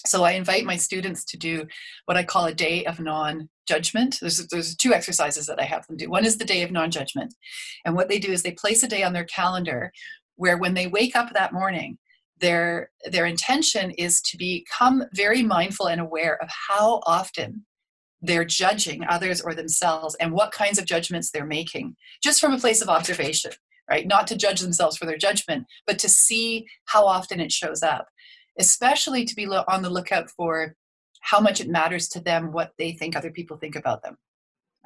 So 0.07 0.23
I 0.23 0.33
invite 0.33 0.65
my 0.65 0.77
students 0.77 1.25
to 1.25 1.37
do 1.37 1.67
what 2.05 2.17
I 2.17 2.23
call 2.23 2.45
a 2.45 2.55
day 2.55 2.85
of 2.85 3.01
non-judgment. 3.01 4.19
There's, 4.21 4.47
there's 4.47 4.77
two 4.77 4.95
exercises 4.95 5.47
that 5.47 5.61
I 5.61 5.65
have 5.65 5.89
them 5.89 5.97
do. 5.97 6.09
One 6.09 6.25
is 6.25 6.39
the 6.39 6.45
day 6.45 6.63
of 6.63 6.71
non-judgment. 6.71 7.35
And 7.85 7.97
what 7.97 8.09
they 8.09 8.21
do 8.21 8.31
is 8.31 8.45
they 8.45 8.53
place 8.53 8.85
a 8.85 8.89
day 8.89 9.03
on 9.03 9.13
their 9.13 9.25
calendar 9.25 9.93
where 10.37 10.57
when 10.57 10.75
they 10.75 10.87
wake 10.87 11.17
up 11.17 11.33
that 11.33 11.53
morning, 11.53 11.99
their, 12.41 12.91
their 13.11 13.27
intention 13.27 13.91
is 13.93 14.21
to 14.23 14.37
become 14.37 15.05
very 15.15 15.43
mindful 15.43 15.87
and 15.89 16.01
aware 16.01 16.41
of 16.43 16.49
how 16.69 17.01
often 17.07 17.65
they're 18.21 18.45
judging 18.45 19.05
others 19.09 19.41
or 19.41 19.55
themselves 19.55 20.17
and 20.17 20.33
what 20.33 20.53
kinds 20.53 20.79
of 20.79 20.85
judgments 20.85 21.31
they're 21.31 21.47
making, 21.47 21.97
just 22.23 22.41
from 22.41 22.53
a 22.53 22.59
place 22.59 22.83
of 22.83 22.89
observation 22.89 23.53
right? 23.89 24.07
Not 24.07 24.27
to 24.29 24.37
judge 24.37 24.61
themselves 24.61 24.97
for 24.97 25.07
their 25.07 25.17
judgment, 25.17 25.67
but 25.87 25.99
to 26.01 26.09
see 26.09 26.67
how 26.87 27.07
often 27.07 27.41
it 27.41 27.53
shows 27.53 27.83
up, 27.83 28.09
especially 28.59 29.25
to 29.25 29.35
be 29.35 29.47
on 29.47 29.83
the 29.83 29.91
lookout 29.91 30.31
for 30.31 30.75
how 31.21 31.41
much 31.41 31.61
it 31.61 31.69
matters 31.69 32.09
to 32.11 32.21
them 32.21 32.53
what 32.53 32.73
they 32.79 32.93
think 32.93 33.17
other 33.17 33.31
people 33.31 33.57
think 33.57 33.77
about 33.77 34.03
them. 34.03 34.17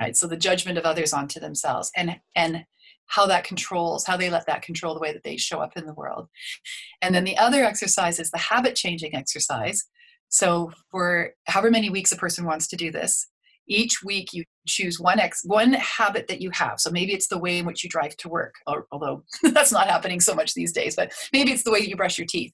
Right? 0.00 0.16
So 0.16 0.26
the 0.26 0.36
judgment 0.36 0.78
of 0.78 0.84
others 0.84 1.12
onto 1.12 1.38
themselves 1.38 1.90
and 1.96 2.16
and 2.34 2.64
how 3.12 3.26
that 3.26 3.44
controls, 3.44 4.06
how 4.06 4.16
they 4.16 4.30
let 4.30 4.46
that 4.46 4.62
control 4.62 4.94
the 4.94 5.00
way 5.00 5.12
that 5.12 5.22
they 5.22 5.36
show 5.36 5.60
up 5.60 5.76
in 5.76 5.84
the 5.84 5.92
world. 5.92 6.28
And 7.02 7.14
then 7.14 7.24
the 7.24 7.36
other 7.36 7.62
exercise 7.62 8.18
is 8.18 8.30
the 8.30 8.38
habit 8.38 8.74
changing 8.74 9.14
exercise. 9.14 9.84
So 10.30 10.72
for 10.90 11.34
however 11.46 11.70
many 11.70 11.90
weeks 11.90 12.10
a 12.10 12.16
person 12.16 12.46
wants 12.46 12.68
to 12.68 12.76
do 12.76 12.90
this, 12.90 13.28
each 13.68 14.02
week 14.02 14.32
you 14.32 14.44
choose 14.66 14.98
one 14.98 15.20
ex 15.20 15.42
one 15.44 15.74
habit 15.74 16.26
that 16.28 16.40
you 16.40 16.50
have. 16.54 16.80
So 16.80 16.90
maybe 16.90 17.12
it's 17.12 17.28
the 17.28 17.38
way 17.38 17.58
in 17.58 17.66
which 17.66 17.84
you 17.84 17.90
drive 17.90 18.16
to 18.16 18.28
work 18.30 18.54
although 18.66 19.24
that's 19.42 19.72
not 19.72 19.88
happening 19.88 20.20
so 20.20 20.34
much 20.34 20.54
these 20.54 20.72
days 20.72 20.96
but 20.96 21.12
maybe 21.34 21.52
it's 21.52 21.64
the 21.64 21.70
way 21.70 21.80
you 21.80 21.96
brush 21.96 22.16
your 22.16 22.26
teeth. 22.26 22.52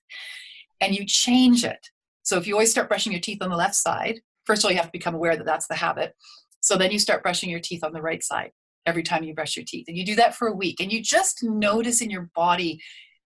And 0.80 0.94
you 0.94 1.04
change 1.06 1.64
it. 1.64 1.88
So 2.24 2.36
if 2.36 2.48
you 2.48 2.54
always 2.54 2.70
start 2.70 2.88
brushing 2.88 3.12
your 3.12 3.20
teeth 3.20 3.42
on 3.42 3.50
the 3.50 3.56
left 3.56 3.76
side 3.76 4.20
first 4.44 4.62
of 4.62 4.64
all 4.64 4.72
you 4.72 4.78
have 4.78 4.86
to 4.86 4.98
become 4.98 5.14
aware 5.14 5.36
that 5.36 5.46
that's 5.46 5.68
the 5.68 5.76
habit. 5.76 6.14
So 6.60 6.76
then 6.76 6.90
you 6.90 6.98
start 6.98 7.22
brushing 7.22 7.48
your 7.48 7.60
teeth 7.60 7.84
on 7.84 7.92
the 7.92 8.02
right 8.02 8.24
side 8.24 8.50
every 8.88 9.02
time 9.02 9.22
you 9.22 9.34
brush 9.34 9.56
your 9.56 9.64
teeth 9.66 9.84
and 9.88 9.96
you 9.96 10.04
do 10.04 10.16
that 10.16 10.34
for 10.34 10.48
a 10.48 10.54
week 10.54 10.80
and 10.80 10.92
you 10.92 11.02
just 11.02 11.42
notice 11.42 12.00
in 12.00 12.10
your 12.10 12.30
body 12.34 12.80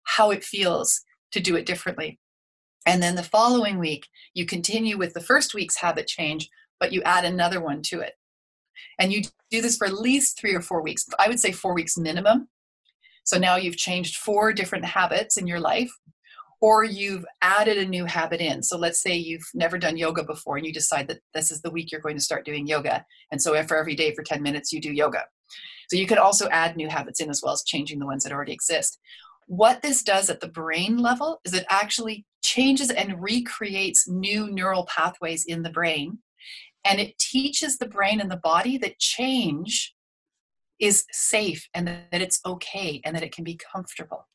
how 0.04 0.32
it 0.32 0.44
feels 0.44 1.02
to 1.32 1.40
do 1.40 1.56
it 1.56 1.66
differently 1.66 2.20
and 2.88 3.04
then 3.04 3.16
the 3.16 3.24
following 3.24 3.78
week 3.78 4.08
you 4.34 4.46
continue 4.46 4.98
with 4.98 5.14
the 5.14 5.22
first 5.22 5.54
week's 5.54 5.78
habit 5.78 6.08
change 6.08 6.50
but 6.82 6.92
you 6.92 7.02
add 7.04 7.24
another 7.24 7.62
one 7.62 7.82
to 7.84 8.02
it. 8.02 8.16
And 9.00 9.14
you 9.14 9.22
do 9.52 9.62
this 9.62 9.78
for 9.78 9.88
at 9.88 9.94
least 9.94 10.38
three 10.38 10.54
or 10.54 10.62
four 10.62 10.82
weeks. 10.82 11.06
I 11.18 11.30
would 11.30 11.40
say 11.40 11.54
four 11.54 11.74
weeks 11.74 11.98
minimum. 11.98 12.50
So 13.24 13.38
now 13.38 13.56
you've 13.56 13.78
changed 13.78 14.18
four 14.18 14.52
different 14.52 14.84
habits 14.84 15.38
in 15.38 15.46
your 15.46 15.60
life, 15.60 15.92
or 16.60 16.84
you've 16.84 17.24
added 17.44 17.78
a 17.78 17.86
new 17.86 18.06
habit 18.06 18.42
in. 18.42 18.64
So 18.64 18.78
let's 18.78 19.02
say 19.02 19.16
you've 19.16 19.48
never 19.54 19.78
done 19.78 19.96
yoga 19.96 20.24
before 20.24 20.58
and 20.58 20.66
you 20.66 20.74
decide 20.74 21.08
that 21.08 21.20
this 21.36 21.52
is 21.52 21.62
the 21.62 21.70
week 21.70 21.92
you're 21.92 22.02
going 22.02 22.18
to 22.18 22.24
start 22.24 22.46
doing 22.46 22.66
yoga. 22.66 23.06
And 23.32 23.40
so 23.40 23.62
for 23.64 23.78
every 23.78 23.96
day 23.96 24.14
for 24.16 24.24
10 24.24 24.42
minutes, 24.42 24.74
you 24.74 24.82
do 24.82 24.92
yoga. 24.92 25.26
So 25.90 25.98
you 25.98 26.08
could 26.08 26.18
also 26.18 26.48
add 26.50 26.78
new 26.78 26.90
habits 26.90 27.20
in 27.20 27.30
as 27.30 27.42
well 27.44 27.54
as 27.54 27.64
changing 27.64 28.00
the 28.00 28.06
ones 28.06 28.24
that 28.24 28.32
already 28.32 28.54
exist. 28.54 29.00
What 29.48 29.82
this 29.82 30.04
does 30.04 30.30
at 30.30 30.40
the 30.40 30.48
brain 30.48 30.98
level 30.98 31.42
is 31.44 31.54
it 31.54 31.66
actually 31.70 32.26
changes 32.42 32.90
and 32.90 33.22
recreates 33.22 34.08
new 34.08 34.50
neural 34.50 34.86
pathways 34.86 35.46
in 35.46 35.64
the 35.64 35.70
brain 35.70 36.20
and 36.84 37.00
it 37.00 37.18
teaches 37.20 37.78
the 37.78 37.88
brain 37.88 38.20
and 38.20 38.32
the 38.32 38.38
body 38.38 38.78
that 38.78 39.00
change 39.00 39.94
is 40.80 41.06
safe 41.12 41.68
and 41.74 41.88
that 41.88 42.22
it's 42.22 42.40
okay 42.46 43.02
and 43.06 43.16
that 43.16 43.24
it 43.24 43.34
can 43.34 43.44
be 43.44 43.60
comfortable 43.72 44.28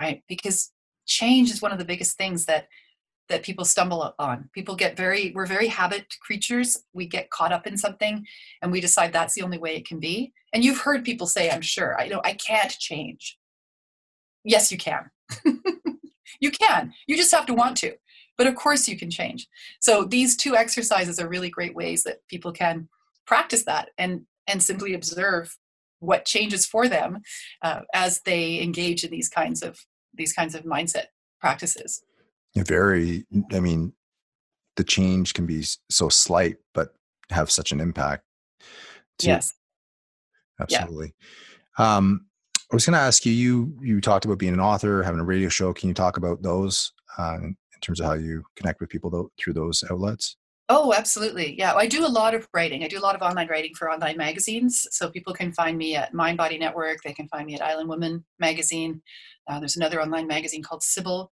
right 0.00 0.22
because 0.28 0.72
change 1.06 1.50
is 1.50 1.60
one 1.60 1.72
of 1.72 1.78
the 1.78 1.84
biggest 1.84 2.16
things 2.16 2.46
that 2.46 2.68
that 3.28 3.42
people 3.42 3.64
stumble 3.64 4.14
on. 4.18 4.48
People 4.52 4.74
get 4.74 4.96
very 4.96 5.32
we're 5.34 5.46
very 5.46 5.68
habit 5.68 6.06
creatures. 6.20 6.84
We 6.92 7.06
get 7.06 7.30
caught 7.30 7.52
up 7.52 7.66
in 7.66 7.76
something 7.76 8.26
and 8.62 8.72
we 8.72 8.80
decide 8.80 9.12
that's 9.12 9.34
the 9.34 9.42
only 9.42 9.58
way 9.58 9.76
it 9.76 9.86
can 9.86 10.00
be. 10.00 10.32
And 10.52 10.64
you've 10.64 10.80
heard 10.80 11.04
people 11.04 11.26
say 11.26 11.50
i'm 11.50 11.60
sure 11.60 12.00
i 12.00 12.08
know 12.08 12.20
i 12.24 12.32
can't 12.34 12.72
change. 12.78 13.38
Yes 14.44 14.72
you 14.72 14.78
can. 14.78 15.10
You 16.40 16.50
can. 16.50 16.92
You 17.06 17.16
just 17.16 17.34
have 17.34 17.46
to 17.46 17.54
want 17.54 17.76
to. 17.78 17.94
But 18.36 18.46
of 18.46 18.54
course, 18.54 18.86
you 18.86 18.96
can 18.96 19.10
change. 19.10 19.48
So 19.80 20.04
these 20.04 20.36
two 20.36 20.56
exercises 20.56 21.18
are 21.18 21.28
really 21.28 21.50
great 21.50 21.74
ways 21.74 22.04
that 22.04 22.26
people 22.28 22.52
can 22.52 22.88
practice 23.26 23.64
that 23.64 23.90
and 23.98 24.22
and 24.46 24.62
simply 24.62 24.94
observe 24.94 25.56
what 25.98 26.24
changes 26.24 26.64
for 26.64 26.88
them 26.88 27.20
uh, 27.62 27.80
as 27.92 28.20
they 28.20 28.62
engage 28.62 29.04
in 29.04 29.10
these 29.10 29.28
kinds 29.28 29.62
of 29.62 29.78
these 30.14 30.32
kinds 30.32 30.54
of 30.54 30.62
mindset 30.62 31.06
practices. 31.40 32.02
Very, 32.56 33.24
I 33.52 33.60
mean, 33.60 33.92
the 34.76 34.84
change 34.84 35.34
can 35.34 35.46
be 35.46 35.64
so 35.90 36.08
slight, 36.08 36.56
but 36.74 36.94
have 37.30 37.50
such 37.50 37.72
an 37.72 37.80
impact. 37.80 38.24
Too. 39.18 39.28
Yes, 39.28 39.54
absolutely. 40.60 41.14
Yeah. 41.78 41.96
Um, 41.96 42.26
I 42.70 42.76
was 42.76 42.84
going 42.84 42.94
to 42.94 43.00
ask 43.00 43.24
you. 43.24 43.32
You 43.32 43.78
you 43.80 44.00
talked 44.00 44.24
about 44.24 44.38
being 44.38 44.52
an 44.52 44.60
author, 44.60 45.02
having 45.02 45.20
a 45.20 45.24
radio 45.24 45.48
show. 45.48 45.72
Can 45.72 45.88
you 45.88 45.94
talk 45.94 46.16
about 46.16 46.42
those 46.42 46.92
uh, 47.16 47.38
in 47.42 47.56
terms 47.80 48.00
of 48.00 48.06
how 48.06 48.12
you 48.14 48.44
connect 48.56 48.80
with 48.80 48.90
people 48.90 49.10
though, 49.10 49.30
through 49.38 49.54
those 49.54 49.82
outlets? 49.90 50.36
Oh, 50.70 50.92
absolutely. 50.92 51.58
Yeah, 51.58 51.74
I 51.74 51.86
do 51.86 52.04
a 52.04 52.08
lot 52.08 52.34
of 52.34 52.46
writing. 52.52 52.84
I 52.84 52.88
do 52.88 52.98
a 52.98 53.00
lot 53.00 53.14
of 53.14 53.22
online 53.22 53.48
writing 53.48 53.74
for 53.74 53.90
online 53.90 54.18
magazines. 54.18 54.86
So 54.90 55.10
people 55.10 55.32
can 55.32 55.50
find 55.50 55.78
me 55.78 55.96
at 55.96 56.12
Mind 56.12 56.36
Body 56.36 56.58
Network. 56.58 56.98
They 57.02 57.14
can 57.14 57.26
find 57.28 57.46
me 57.46 57.54
at 57.54 57.62
Island 57.62 57.88
Woman 57.88 58.24
magazine. 58.38 59.00
Uh, 59.48 59.58
there's 59.58 59.78
another 59.78 60.02
online 60.02 60.26
magazine 60.26 60.62
called 60.62 60.82
Sybil 60.82 61.32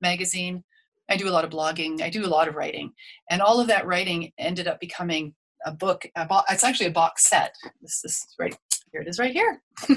magazine. 0.00 0.64
I 1.08 1.16
do 1.16 1.28
a 1.28 1.30
lot 1.30 1.44
of 1.44 1.50
blogging. 1.50 2.02
I 2.02 2.10
do 2.10 2.26
a 2.26 2.28
lot 2.28 2.48
of 2.48 2.56
writing, 2.56 2.92
and 3.30 3.40
all 3.40 3.60
of 3.60 3.68
that 3.68 3.86
writing 3.86 4.32
ended 4.38 4.66
up 4.66 4.80
becoming 4.80 5.34
a 5.64 5.72
book. 5.72 6.04
A 6.16 6.26
bo- 6.26 6.42
it's 6.50 6.64
actually 6.64 6.86
a 6.86 6.92
box 6.92 7.28
set. 7.28 7.54
This 7.80 8.02
is 8.04 8.34
right 8.38 8.56
here. 8.92 9.02
It 9.02 9.08
is 9.08 9.18
right 9.18 9.32
here. 9.32 9.62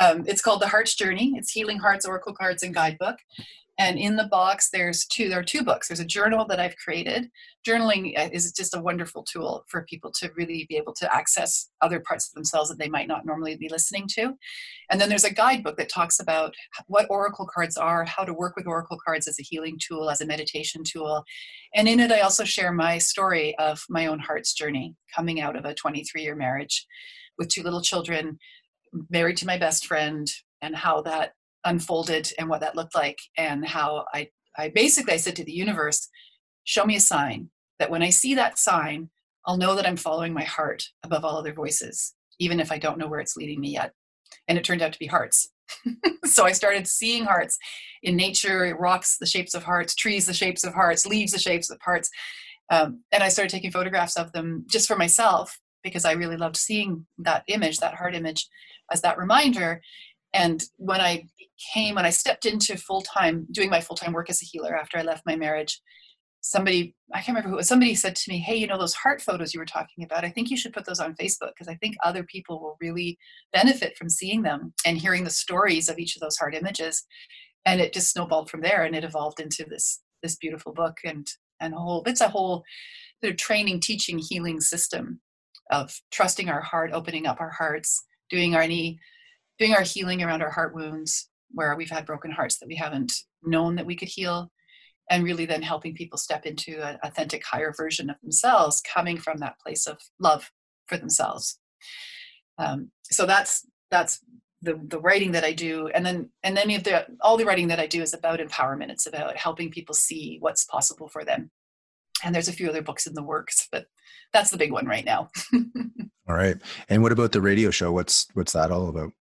um, 0.00 0.24
it's 0.26 0.42
called 0.42 0.62
The 0.62 0.68
Heart's 0.68 0.94
Journey. 0.94 1.34
It's 1.36 1.52
Healing 1.52 1.78
Hearts 1.78 2.06
Oracle 2.06 2.34
Cards 2.34 2.62
and 2.62 2.74
Guidebook, 2.74 3.16
and 3.78 3.98
in 3.98 4.16
the 4.16 4.28
box 4.28 4.68
there's 4.70 5.06
two 5.06 5.28
there 5.28 5.38
are 5.38 5.44
two 5.44 5.62
books. 5.62 5.88
There's 5.88 6.00
a 6.00 6.04
journal 6.04 6.44
that 6.46 6.60
i've 6.60 6.76
created. 6.76 7.30
Journaling 7.66 8.18
uh, 8.18 8.28
is 8.32 8.52
just 8.52 8.76
a 8.76 8.80
wonderful 8.80 9.22
tool 9.22 9.64
for 9.68 9.84
people 9.88 10.12
to 10.18 10.30
really 10.36 10.66
be 10.68 10.76
able 10.76 10.94
to 10.94 11.14
access 11.14 11.70
other 11.80 12.00
parts 12.00 12.28
of 12.28 12.34
themselves 12.34 12.70
that 12.70 12.78
they 12.78 12.88
might 12.88 13.08
not 13.08 13.26
normally 13.26 13.56
be 13.56 13.68
listening 13.68 14.06
to. 14.14 14.34
And 14.90 15.00
then 15.00 15.08
there's 15.08 15.24
a 15.24 15.32
guidebook 15.32 15.76
that 15.76 15.88
talks 15.88 16.20
about 16.20 16.54
what 16.86 17.06
oracle 17.10 17.48
cards 17.52 17.76
are 17.76 18.04
how 18.04 18.24
to 18.24 18.34
work 18.34 18.56
with 18.56 18.66
oracle 18.66 18.98
cards 19.04 19.28
as 19.28 19.38
a 19.38 19.44
healing 19.44 19.78
tool 19.80 20.10
as 20.10 20.20
a 20.20 20.26
meditation 20.26 20.82
tool. 20.84 21.24
And 21.74 21.88
in 21.88 22.00
it 22.00 22.12
i 22.12 22.20
also 22.20 22.44
share 22.44 22.72
my 22.72 22.98
story 22.98 23.56
of 23.58 23.84
my 23.88 24.06
own 24.06 24.18
heart's 24.18 24.54
journey 24.54 24.94
coming 25.14 25.40
out 25.40 25.56
of 25.56 25.64
a 25.64 25.74
23 25.74 26.22
year 26.22 26.34
marriage 26.34 26.86
with 27.38 27.48
two 27.48 27.62
little 27.62 27.80
children 27.80 28.38
married 29.08 29.36
to 29.38 29.46
my 29.46 29.56
best 29.56 29.86
friend 29.86 30.30
and 30.62 30.76
how 30.76 31.00
that 31.02 31.32
unfolded 31.64 32.32
and 32.38 32.48
what 32.48 32.60
that 32.60 32.76
looked 32.76 32.94
like 32.94 33.18
and 33.36 33.66
how 33.66 34.04
I, 34.12 34.28
I 34.56 34.70
basically 34.70 35.14
I 35.14 35.18
said 35.18 35.36
to 35.36 35.44
the 35.44 35.52
universe, 35.52 36.08
show 36.64 36.84
me 36.84 36.96
a 36.96 37.00
sign 37.00 37.50
that 37.78 37.90
when 37.90 38.02
I 38.02 38.10
see 38.10 38.34
that 38.34 38.58
sign, 38.58 39.10
I'll 39.46 39.56
know 39.56 39.74
that 39.74 39.86
I'm 39.86 39.96
following 39.96 40.32
my 40.32 40.44
heart 40.44 40.84
above 41.02 41.24
all 41.24 41.36
other 41.36 41.52
voices, 41.52 42.14
even 42.38 42.60
if 42.60 42.70
I 42.70 42.78
don't 42.78 42.98
know 42.98 43.08
where 43.08 43.20
it's 43.20 43.36
leading 43.36 43.60
me 43.60 43.70
yet. 43.70 43.92
And 44.48 44.58
it 44.58 44.64
turned 44.64 44.82
out 44.82 44.92
to 44.92 44.98
be 44.98 45.06
hearts. 45.06 45.50
so 46.24 46.44
I 46.44 46.52
started 46.52 46.86
seeing 46.86 47.24
hearts 47.24 47.56
in 48.02 48.16
nature, 48.16 48.76
rocks 48.78 49.16
the 49.18 49.26
shapes 49.26 49.54
of 49.54 49.62
hearts, 49.62 49.94
trees 49.94 50.26
the 50.26 50.34
shapes 50.34 50.64
of 50.64 50.74
hearts, 50.74 51.06
leaves 51.06 51.32
the 51.32 51.38
shapes 51.38 51.70
of 51.70 51.78
hearts. 51.82 52.10
Um, 52.70 53.02
and 53.12 53.22
I 53.22 53.28
started 53.28 53.50
taking 53.50 53.72
photographs 53.72 54.16
of 54.16 54.32
them 54.32 54.64
just 54.70 54.86
for 54.86 54.96
myself 54.96 55.58
because 55.82 56.04
I 56.04 56.12
really 56.12 56.36
loved 56.36 56.56
seeing 56.56 57.06
that 57.18 57.44
image, 57.48 57.78
that 57.78 57.94
heart 57.94 58.14
image, 58.14 58.46
as 58.92 59.00
that 59.02 59.18
reminder. 59.18 59.80
And 60.32 60.62
when 60.76 61.00
I 61.00 61.26
came, 61.72 61.96
when 61.96 62.06
I 62.06 62.10
stepped 62.10 62.46
into 62.46 62.76
full 62.76 63.02
time, 63.02 63.46
doing 63.50 63.70
my 63.70 63.80
full 63.80 63.96
time 63.96 64.12
work 64.12 64.30
as 64.30 64.42
a 64.42 64.46
healer 64.46 64.76
after 64.76 64.98
I 64.98 65.02
left 65.02 65.26
my 65.26 65.36
marriage, 65.36 65.80
somebody, 66.40 66.94
I 67.12 67.18
can't 67.18 67.28
remember 67.28 67.50
who 67.50 67.56
was, 67.56 67.68
somebody 67.68 67.94
said 67.94 68.16
to 68.16 68.30
me, 68.30 68.38
Hey, 68.38 68.56
you 68.56 68.66
know, 68.66 68.78
those 68.78 68.94
heart 68.94 69.20
photos 69.20 69.52
you 69.52 69.60
were 69.60 69.66
talking 69.66 70.04
about, 70.04 70.24
I 70.24 70.30
think 70.30 70.50
you 70.50 70.56
should 70.56 70.72
put 70.72 70.86
those 70.86 71.00
on 71.00 71.14
Facebook 71.14 71.52
because 71.54 71.68
I 71.68 71.74
think 71.76 71.96
other 72.04 72.22
people 72.22 72.60
will 72.60 72.76
really 72.80 73.18
benefit 73.52 73.96
from 73.96 74.08
seeing 74.08 74.42
them 74.42 74.72
and 74.86 74.96
hearing 74.96 75.24
the 75.24 75.30
stories 75.30 75.88
of 75.88 75.98
each 75.98 76.16
of 76.16 76.20
those 76.20 76.36
heart 76.36 76.54
images. 76.54 77.04
And 77.66 77.80
it 77.80 77.92
just 77.92 78.10
snowballed 78.10 78.50
from 78.50 78.62
there 78.62 78.84
and 78.84 78.96
it 78.96 79.04
evolved 79.04 79.40
into 79.40 79.64
this 79.68 80.00
this 80.22 80.36
beautiful 80.36 80.72
book 80.72 80.98
and 81.04 81.26
and 81.60 81.74
a 81.74 81.76
whole 81.78 82.02
it's 82.06 82.20
a 82.20 82.28
whole 82.28 82.62
sort 83.22 83.32
of 83.32 83.36
training, 83.36 83.80
teaching, 83.80 84.18
healing 84.18 84.60
system 84.60 85.20
of 85.70 86.00
trusting 86.10 86.48
our 86.48 86.62
heart, 86.62 86.90
opening 86.92 87.26
up 87.26 87.40
our 87.40 87.50
hearts, 87.50 88.04
doing 88.30 88.54
our 88.54 88.62
any 88.62 88.98
doing 89.60 89.74
our 89.74 89.82
healing 89.82 90.22
around 90.22 90.42
our 90.42 90.50
heart 90.50 90.74
wounds 90.74 91.28
where 91.52 91.76
we've 91.76 91.90
had 91.90 92.06
broken 92.06 92.32
hearts 92.32 92.58
that 92.58 92.68
we 92.68 92.74
haven't 92.74 93.12
known 93.44 93.76
that 93.76 93.86
we 93.86 93.94
could 93.94 94.08
heal 94.08 94.50
and 95.10 95.22
really 95.22 95.46
then 95.46 95.62
helping 95.62 95.94
people 95.94 96.18
step 96.18 96.46
into 96.46 96.80
an 96.82 96.98
authentic 97.04 97.44
higher 97.44 97.72
version 97.76 98.10
of 98.10 98.16
themselves 98.22 98.80
coming 98.80 99.18
from 99.18 99.38
that 99.38 99.58
place 99.64 99.86
of 99.86 99.98
love 100.18 100.50
for 100.88 100.96
themselves 100.96 101.60
um, 102.60 102.90
so 103.04 103.26
that's 103.26 103.66
that's 103.90 104.20
the, 104.62 104.78
the 104.86 105.00
writing 105.00 105.32
that 105.32 105.44
I 105.44 105.52
do, 105.52 105.88
and 105.88 106.04
then 106.04 106.30
and 106.42 106.56
then 106.56 106.68
the 106.68 107.06
all 107.22 107.36
the 107.36 107.46
writing 107.46 107.68
that 107.68 107.80
I 107.80 107.86
do 107.86 108.02
is 108.02 108.12
about 108.12 108.40
empowerment. 108.40 108.90
It's 108.90 109.06
about 109.06 109.36
helping 109.36 109.70
people 109.70 109.94
see 109.94 110.36
what's 110.40 110.64
possible 110.64 111.08
for 111.08 111.24
them. 111.24 111.50
And 112.22 112.34
there's 112.34 112.48
a 112.48 112.52
few 112.52 112.68
other 112.68 112.82
books 112.82 113.06
in 113.06 113.14
the 113.14 113.22
works, 113.22 113.66
but 113.72 113.86
that's 114.34 114.50
the 114.50 114.58
big 114.58 114.72
one 114.72 114.86
right 114.86 115.04
now. 115.04 115.30
all 116.28 116.36
right. 116.36 116.56
And 116.90 117.02
what 117.02 117.12
about 117.12 117.32
the 117.32 117.40
radio 117.40 117.70
show? 117.70 117.90
What's 117.92 118.26
what's 118.34 118.52
that 118.52 118.70
all 118.70 118.88
about? 118.88 119.12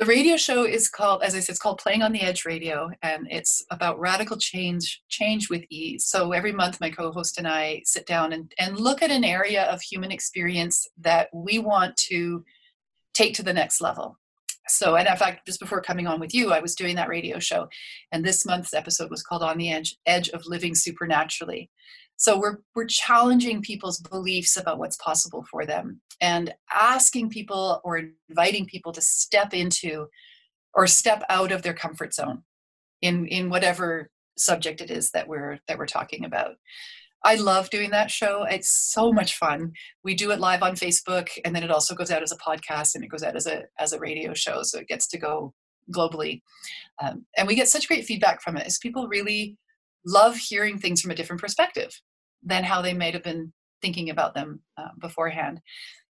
The 0.00 0.06
radio 0.06 0.38
show 0.38 0.64
is 0.64 0.88
called, 0.88 1.22
as 1.22 1.34
I 1.34 1.40
said, 1.40 1.52
it's 1.52 1.58
called 1.58 1.76
Playing 1.76 2.00
on 2.00 2.12
the 2.12 2.22
Edge 2.22 2.46
Radio, 2.46 2.90
and 3.02 3.28
it's 3.30 3.62
about 3.70 4.00
radical 4.00 4.38
change, 4.38 5.02
change 5.10 5.50
with 5.50 5.62
ease. 5.68 6.06
So 6.06 6.32
every 6.32 6.52
month, 6.52 6.80
my 6.80 6.88
co-host 6.88 7.36
and 7.36 7.46
I 7.46 7.82
sit 7.84 8.06
down 8.06 8.32
and, 8.32 8.50
and 8.58 8.80
look 8.80 9.02
at 9.02 9.10
an 9.10 9.24
area 9.24 9.64
of 9.64 9.82
human 9.82 10.10
experience 10.10 10.88
that 11.02 11.28
we 11.34 11.58
want 11.58 11.98
to 12.08 12.42
take 13.12 13.34
to 13.34 13.42
the 13.42 13.52
next 13.52 13.82
level. 13.82 14.16
So, 14.68 14.96
and 14.96 15.06
in 15.06 15.16
fact, 15.18 15.44
just 15.44 15.60
before 15.60 15.82
coming 15.82 16.06
on 16.06 16.18
with 16.18 16.32
you, 16.32 16.50
I 16.50 16.60
was 16.60 16.74
doing 16.74 16.96
that 16.96 17.10
radio 17.10 17.38
show, 17.38 17.68
and 18.10 18.24
this 18.24 18.46
month's 18.46 18.72
episode 18.72 19.10
was 19.10 19.22
called 19.22 19.42
"On 19.42 19.58
the 19.58 19.70
Edge, 19.70 19.96
Edge 20.06 20.30
of 20.30 20.46
Living 20.46 20.74
Supernaturally." 20.74 21.68
So 22.20 22.38
we're 22.38 22.58
we're 22.74 22.84
challenging 22.84 23.62
people's 23.62 23.98
beliefs 23.98 24.58
about 24.58 24.78
what's 24.78 24.98
possible 24.98 25.42
for 25.50 25.64
them 25.64 26.02
and 26.20 26.52
asking 26.70 27.30
people 27.30 27.80
or 27.82 28.02
inviting 28.28 28.66
people 28.66 28.92
to 28.92 29.00
step 29.00 29.54
into 29.54 30.06
or 30.74 30.86
step 30.86 31.22
out 31.30 31.50
of 31.50 31.62
their 31.62 31.72
comfort 31.72 32.12
zone 32.12 32.42
in 33.00 33.26
in 33.26 33.48
whatever 33.48 34.10
subject 34.36 34.82
it 34.82 34.90
is 34.90 35.12
that 35.12 35.28
we're 35.28 35.60
that 35.66 35.78
we're 35.78 35.86
talking 35.86 36.26
about. 36.26 36.56
I 37.24 37.36
love 37.36 37.70
doing 37.70 37.90
that 37.92 38.10
show. 38.10 38.44
It's 38.44 38.68
so 38.68 39.14
much 39.14 39.38
fun. 39.38 39.72
We 40.04 40.14
do 40.14 40.30
it 40.30 40.40
live 40.40 40.62
on 40.62 40.74
Facebook, 40.76 41.30
and 41.46 41.56
then 41.56 41.62
it 41.62 41.70
also 41.70 41.94
goes 41.94 42.10
out 42.10 42.22
as 42.22 42.32
a 42.32 42.36
podcast, 42.36 42.94
and 42.94 43.02
it 43.02 43.08
goes 43.08 43.22
out 43.22 43.34
as 43.34 43.46
a 43.46 43.62
as 43.78 43.94
a 43.94 43.98
radio 43.98 44.34
show, 44.34 44.62
so 44.62 44.78
it 44.78 44.88
gets 44.88 45.08
to 45.08 45.18
go 45.18 45.54
globally. 45.90 46.42
Um, 47.02 47.24
and 47.38 47.48
we 47.48 47.54
get 47.54 47.68
such 47.68 47.88
great 47.88 48.04
feedback 48.04 48.42
from 48.42 48.58
it. 48.58 48.66
Is 48.66 48.76
people 48.76 49.08
really 49.08 49.56
love 50.04 50.36
hearing 50.36 50.78
things 50.78 51.00
from 51.00 51.12
a 51.12 51.14
different 51.14 51.40
perspective 51.40 51.98
than 52.42 52.64
how 52.64 52.82
they 52.82 52.94
might 52.94 53.14
have 53.14 53.22
been 53.22 53.52
thinking 53.82 54.10
about 54.10 54.34
them 54.34 54.60
uh, 54.76 54.88
beforehand. 54.98 55.60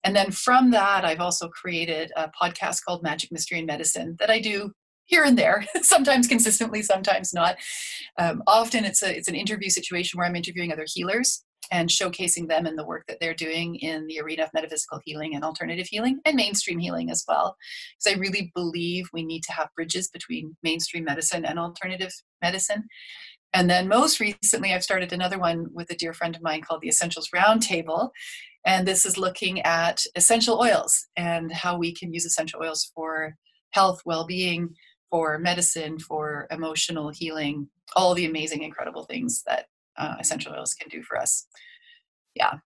And 0.04 0.14
then 0.14 0.30
from 0.30 0.70
that, 0.70 1.04
I've 1.04 1.20
also 1.20 1.48
created 1.48 2.12
a 2.16 2.30
podcast 2.30 2.84
called 2.84 3.02
Magic 3.02 3.32
Mystery 3.32 3.58
and 3.58 3.66
Medicine 3.66 4.16
that 4.20 4.30
I 4.30 4.40
do 4.40 4.72
here 5.06 5.24
and 5.24 5.38
there, 5.38 5.64
sometimes 5.82 6.28
consistently, 6.28 6.82
sometimes 6.82 7.32
not. 7.32 7.56
Um, 8.18 8.42
often 8.46 8.84
it's 8.84 9.02
a 9.02 9.16
it's 9.16 9.28
an 9.28 9.34
interview 9.34 9.70
situation 9.70 10.18
where 10.18 10.26
I'm 10.26 10.36
interviewing 10.36 10.72
other 10.72 10.86
healers 10.86 11.44
and 11.72 11.88
showcasing 11.88 12.48
them 12.48 12.66
and 12.66 12.78
the 12.78 12.86
work 12.86 13.04
that 13.08 13.18
they're 13.20 13.34
doing 13.34 13.74
in 13.76 14.06
the 14.06 14.20
arena 14.20 14.44
of 14.44 14.50
metaphysical 14.54 15.00
healing 15.04 15.34
and 15.34 15.44
alternative 15.44 15.88
healing 15.90 16.20
and 16.24 16.36
mainstream 16.36 16.78
healing 16.78 17.10
as 17.10 17.24
well. 17.26 17.56
Because 17.98 18.16
I 18.16 18.20
really 18.20 18.52
believe 18.54 19.08
we 19.12 19.24
need 19.24 19.42
to 19.44 19.52
have 19.52 19.74
bridges 19.74 20.08
between 20.08 20.56
mainstream 20.62 21.04
medicine 21.04 21.44
and 21.44 21.58
alternative 21.58 22.12
medicine. 22.42 22.84
And 23.57 23.71
then 23.71 23.88
most 23.88 24.21
recently, 24.21 24.75
I've 24.75 24.85
started 24.85 25.14
another 25.14 25.38
one 25.38 25.69
with 25.73 25.90
a 25.90 25.97
dear 25.97 26.12
friend 26.12 26.37
of 26.37 26.42
mine 26.42 26.61
called 26.61 26.83
the 26.83 26.88
Essentials 26.88 27.31
Roundtable. 27.35 28.11
And 28.66 28.87
this 28.87 29.07
is 29.07 29.16
looking 29.16 29.62
at 29.62 30.03
essential 30.14 30.61
oils 30.61 31.07
and 31.16 31.51
how 31.51 31.79
we 31.79 31.95
can 31.95 32.12
use 32.12 32.27
essential 32.27 32.61
oils 32.62 32.92
for 32.95 33.35
health, 33.71 34.03
well 34.05 34.27
being, 34.27 34.75
for 35.11 35.38
medicine, 35.38 35.99
for 35.99 36.47
emotional 36.51 37.09
healing, 37.09 37.71
all 37.95 38.12
the 38.12 38.27
amazing, 38.27 38.62
incredible 38.62 39.05
things 39.05 39.42
that 39.47 39.64
uh, 39.97 40.16
essential 40.21 40.53
oils 40.53 40.75
can 40.75 40.90
do 40.90 41.03
for 41.03 41.16
us. 41.16 41.47
Yeah. 42.35 42.59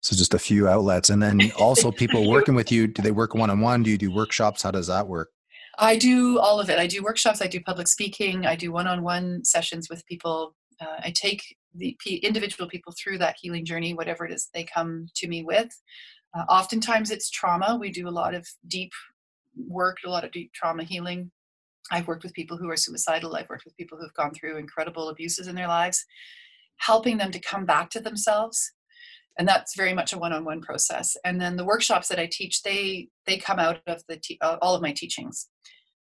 So 0.00 0.16
just 0.16 0.32
a 0.32 0.38
few 0.38 0.68
outlets, 0.68 1.10
and 1.10 1.22
then 1.22 1.52
also 1.58 1.92
people 1.92 2.30
working 2.30 2.54
with 2.54 2.72
you. 2.72 2.86
Do 2.86 3.02
they 3.02 3.10
work 3.10 3.34
one 3.34 3.50
on 3.50 3.60
one? 3.60 3.82
Do 3.82 3.90
you 3.90 3.98
do 3.98 4.10
workshops? 4.10 4.62
How 4.62 4.70
does 4.70 4.86
that 4.86 5.06
work? 5.06 5.33
I 5.78 5.96
do 5.96 6.38
all 6.38 6.60
of 6.60 6.70
it. 6.70 6.78
I 6.78 6.86
do 6.86 7.02
workshops. 7.02 7.42
I 7.42 7.46
do 7.46 7.60
public 7.60 7.88
speaking. 7.88 8.46
I 8.46 8.56
do 8.56 8.72
one 8.72 8.86
on 8.86 9.02
one 9.02 9.44
sessions 9.44 9.88
with 9.88 10.06
people. 10.06 10.54
Uh, 10.80 10.96
I 11.04 11.12
take 11.14 11.42
the 11.74 11.96
individual 12.22 12.68
people 12.68 12.92
through 12.96 13.18
that 13.18 13.36
healing 13.40 13.64
journey, 13.64 13.94
whatever 13.94 14.24
it 14.24 14.32
is 14.32 14.48
they 14.54 14.64
come 14.64 15.06
to 15.16 15.28
me 15.28 15.42
with. 15.42 15.70
Uh, 16.36 16.42
oftentimes 16.48 17.10
it's 17.10 17.30
trauma. 17.30 17.76
We 17.80 17.90
do 17.90 18.08
a 18.08 18.10
lot 18.10 18.34
of 18.34 18.46
deep 18.68 18.92
work, 19.56 19.98
a 20.04 20.10
lot 20.10 20.24
of 20.24 20.32
deep 20.32 20.52
trauma 20.52 20.84
healing 20.84 21.30
I've 21.90 22.08
worked 22.08 22.22
with 22.22 22.32
people 22.32 22.56
who 22.56 22.70
are 22.70 22.76
suicidal. 22.76 23.36
I've 23.36 23.48
worked 23.48 23.64
with 23.64 23.76
people 23.76 23.98
who've 23.98 24.14
gone 24.14 24.32
through 24.32 24.56
incredible 24.56 25.08
abuses 25.08 25.48
in 25.48 25.54
their 25.54 25.68
lives, 25.68 26.04
helping 26.78 27.18
them 27.18 27.30
to 27.32 27.38
come 27.38 27.66
back 27.66 27.90
to 27.90 28.00
themselves. 28.00 28.72
And 29.38 29.48
that's 29.48 29.76
very 29.76 29.92
much 29.92 30.12
a 30.12 30.18
one-on-one 30.18 30.60
process. 30.60 31.16
And 31.24 31.40
then 31.40 31.56
the 31.56 31.64
workshops 31.64 32.08
that 32.08 32.20
I 32.20 32.28
teach, 32.30 32.62
they 32.62 33.08
they 33.26 33.36
come 33.36 33.58
out 33.58 33.80
of 33.86 34.02
the 34.08 34.16
te- 34.16 34.38
uh, 34.40 34.58
all 34.62 34.74
of 34.74 34.82
my 34.82 34.92
teachings. 34.92 35.48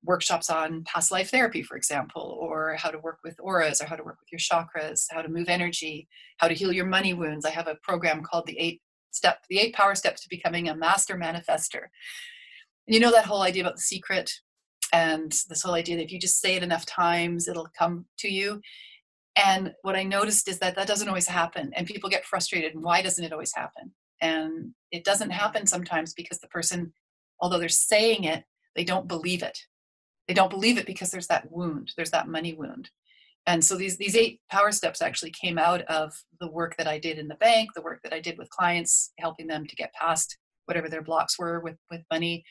Workshops 0.04 0.50
on 0.50 0.84
past 0.86 1.12
life 1.12 1.30
therapy, 1.30 1.62
for 1.62 1.76
example, 1.76 2.38
or 2.40 2.76
how 2.78 2.90
to 2.90 3.00
work 3.00 3.18
with 3.24 3.36
auras, 3.40 3.82
or 3.82 3.86
how 3.86 3.98
to 3.98 4.04
work 4.04 4.18
with 4.22 4.32
your 4.32 4.40
chakras, 4.40 5.06
how 5.12 5.22
to 5.22 5.28
move 5.28 5.50
energy, 5.50 6.08
how 6.38 6.48
to 6.48 6.54
heal 6.54 6.72
your 6.72 6.86
money 6.86 7.14
wounds. 7.14 7.46
I 7.46 7.50
have 7.50 7.68
a 7.68 7.76
program 7.84 8.24
called 8.24 8.48
the 8.48 8.58
Eight 8.58 8.82
Step, 9.12 9.40
the 9.50 9.60
Eight 9.60 9.76
Power 9.76 9.96
Steps 9.96 10.22
to 10.22 10.30
Becoming 10.30 10.70
a 10.70 10.76
Master 10.76 11.18
Manifester. 11.18 11.88
You 12.88 13.02
know 13.02 13.12
that 13.12 13.26
whole 13.26 13.42
idea 13.42 13.64
about 13.64 13.76
the 13.76 13.82
secret 13.82 14.32
and 14.94 15.32
this 15.50 15.62
whole 15.62 15.76
idea 15.76 15.98
that 15.98 16.06
if 16.06 16.12
you 16.12 16.20
just 16.20 16.40
say 16.40 16.56
it 16.56 16.64
enough 16.64 16.86
times 16.86 17.48
it'll 17.48 17.70
come 17.78 18.06
to 18.20 18.30
you 18.30 18.62
and 19.46 19.74
what 19.82 19.96
i 19.96 20.04
noticed 20.04 20.48
is 20.48 20.60
that 20.60 20.76
that 20.76 20.88
doesn't 20.88 21.08
always 21.08 21.28
happen 21.28 21.72
and 21.76 21.88
people 21.88 22.10
get 22.10 22.26
frustrated 22.26 22.74
why 22.76 23.02
doesn't 23.02 23.24
it 23.24 23.34
always 23.34 23.54
happen? 23.54 23.92
And 24.22 24.74
it 24.92 25.06
doesn't 25.06 25.30
happen 25.30 25.66
sometimes 25.66 26.14
because 26.14 26.40
the 26.40 26.48
person 26.48 26.94
although 27.40 27.60
they're 27.60 27.70
saying 27.70 28.26
it 28.26 28.44
they 28.76 28.84
don't 28.84 29.08
believe 29.08 29.44
it. 29.44 29.58
They 30.28 30.34
don't 30.34 30.52
believe 30.52 30.78
it 30.78 30.86
because 30.86 31.10
there's 31.10 31.28
that 31.28 31.52
wound 31.52 31.94
there's 31.96 32.12
that 32.12 32.28
money 32.28 32.54
wound. 32.54 32.90
And 33.48 33.64
so 33.64 33.76
these 33.76 33.98
these 33.98 34.16
eight 34.16 34.42
power 34.52 34.72
steps 34.72 35.02
actually 35.02 35.32
came 35.32 35.58
out 35.58 35.82
of 35.84 36.14
the 36.40 36.52
work 36.52 36.76
that 36.78 36.88
i 36.88 37.00
did 37.00 37.18
in 37.18 37.28
the 37.28 37.36
bank 37.36 37.70
the 37.74 37.82
work 37.82 38.00
that 38.04 38.14
i 38.14 38.20
did 38.20 38.38
with 38.38 38.50
clients 38.50 39.12
helping 39.20 39.48
them 39.48 39.66
to 39.66 39.76
get 39.76 39.94
past 39.94 40.38
whatever 40.66 40.90
their 40.90 41.02
blocks 41.02 41.40
were 41.40 41.60
with 41.62 41.78
with 41.90 42.02
money 42.12 42.44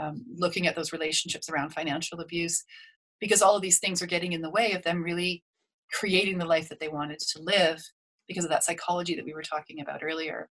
um, 0.00 0.24
looking 0.36 0.66
at 0.66 0.74
those 0.74 0.92
relationships 0.92 1.48
around 1.48 1.70
financial 1.70 2.20
abuse, 2.20 2.64
because 3.20 3.42
all 3.42 3.56
of 3.56 3.62
these 3.62 3.78
things 3.78 4.02
are 4.02 4.06
getting 4.06 4.32
in 4.32 4.42
the 4.42 4.50
way 4.50 4.72
of 4.72 4.82
them 4.82 5.02
really 5.02 5.42
creating 5.92 6.38
the 6.38 6.44
life 6.44 6.68
that 6.68 6.80
they 6.80 6.88
wanted 6.88 7.18
to 7.18 7.42
live 7.42 7.82
because 8.28 8.44
of 8.44 8.50
that 8.50 8.64
psychology 8.64 9.14
that 9.14 9.24
we 9.24 9.34
were 9.34 9.42
talking 9.42 9.80
about 9.80 10.02
earlier. 10.02 10.48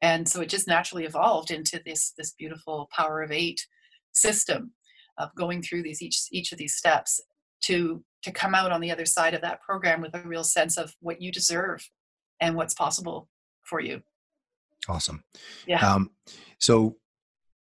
And 0.00 0.28
so 0.28 0.40
it 0.40 0.48
just 0.48 0.66
naturally 0.66 1.04
evolved 1.04 1.50
into 1.50 1.80
this 1.84 2.12
this 2.16 2.32
beautiful 2.32 2.88
power 2.96 3.22
of 3.22 3.30
eight 3.30 3.66
system 4.12 4.72
of 5.18 5.34
going 5.36 5.62
through 5.62 5.82
these 5.82 6.02
each 6.02 6.20
each 6.30 6.52
of 6.52 6.58
these 6.58 6.76
steps 6.76 7.20
to 7.62 8.02
to 8.22 8.32
come 8.32 8.54
out 8.54 8.72
on 8.72 8.80
the 8.80 8.90
other 8.90 9.06
side 9.06 9.34
of 9.34 9.42
that 9.42 9.60
program 9.60 10.00
with 10.00 10.14
a 10.14 10.22
real 10.22 10.44
sense 10.44 10.76
of 10.76 10.94
what 11.00 11.20
you 11.20 11.30
deserve 11.30 11.88
and 12.40 12.56
what's 12.56 12.74
possible 12.74 13.28
for 13.62 13.80
you. 13.80 14.02
Awesome. 14.88 15.22
Yeah. 15.66 15.86
Um, 15.86 16.10
so 16.58 16.96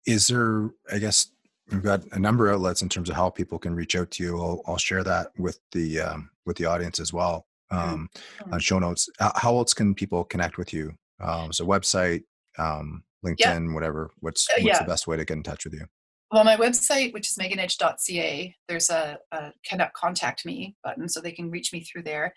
is 0.05 0.27
there 0.27 0.69
i 0.91 0.99
guess 0.99 1.27
we've 1.71 1.83
got 1.83 2.03
a 2.11 2.19
number 2.19 2.49
of 2.49 2.55
outlets 2.55 2.81
in 2.81 2.89
terms 2.89 3.09
of 3.09 3.15
how 3.15 3.29
people 3.29 3.57
can 3.57 3.75
reach 3.75 3.95
out 3.95 4.11
to 4.11 4.23
you. 4.23 4.39
I'll, 4.39 4.61
I'll 4.67 4.77
share 4.77 5.03
that 5.03 5.27
with 5.37 5.59
the 5.71 6.01
um, 6.01 6.29
with 6.45 6.57
the 6.57 6.65
audience 6.65 6.99
as 6.99 7.13
well 7.13 7.45
um, 7.71 8.09
mm-hmm. 8.15 8.53
on 8.53 8.59
show 8.59 8.79
notes. 8.79 9.09
How 9.19 9.55
else 9.57 9.73
can 9.73 9.95
people 9.95 10.23
connect 10.23 10.57
with 10.57 10.73
you? 10.73 10.93
Um, 11.19 11.53
so 11.53 11.65
website 11.65 12.23
um, 12.57 13.03
linkedin 13.25 13.67
yeah. 13.67 13.73
whatever 13.73 14.11
what's 14.19 14.49
uh, 14.49 14.53
what's 14.55 14.65
yeah. 14.65 14.79
the 14.79 14.85
best 14.85 15.07
way 15.07 15.17
to 15.17 15.25
get 15.25 15.37
in 15.37 15.43
touch 15.43 15.65
with 15.65 15.73
you? 15.73 15.85
Well 16.31 16.43
my 16.43 16.57
website 16.57 17.13
which 17.13 17.29
is 17.29 17.37
meganedge.ca 17.37 18.55
there's 18.67 18.89
a, 18.89 19.17
a 19.31 19.53
connect 19.67 19.93
contact 19.93 20.45
me 20.45 20.75
button 20.83 21.07
so 21.07 21.21
they 21.21 21.31
can 21.31 21.49
reach 21.49 21.71
me 21.73 21.81
through 21.81 22.03
there. 22.03 22.33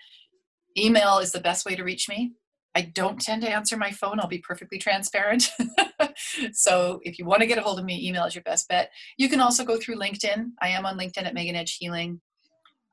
Email 0.78 1.18
is 1.18 1.32
the 1.32 1.40
best 1.40 1.64
way 1.64 1.74
to 1.74 1.82
reach 1.82 2.08
me 2.08 2.32
I 2.76 2.82
don't 2.82 3.18
tend 3.18 3.40
to 3.40 3.48
answer 3.48 3.74
my 3.78 3.90
phone. 3.90 4.20
I'll 4.20 4.28
be 4.28 4.36
perfectly 4.36 4.76
transparent. 4.76 5.50
so 6.52 7.00
if 7.04 7.18
you 7.18 7.24
want 7.24 7.40
to 7.40 7.46
get 7.46 7.56
a 7.56 7.62
hold 7.62 7.78
of 7.78 7.86
me, 7.86 8.06
email 8.06 8.26
is 8.26 8.34
your 8.34 8.42
best 8.42 8.68
bet. 8.68 8.90
You 9.16 9.30
can 9.30 9.40
also 9.40 9.64
go 9.64 9.78
through 9.78 9.96
LinkedIn. 9.96 10.50
I 10.60 10.68
am 10.68 10.84
on 10.84 10.98
LinkedIn 10.98 11.24
at 11.24 11.32
Megan 11.32 11.56
Edge 11.56 11.78
Healing. 11.78 12.20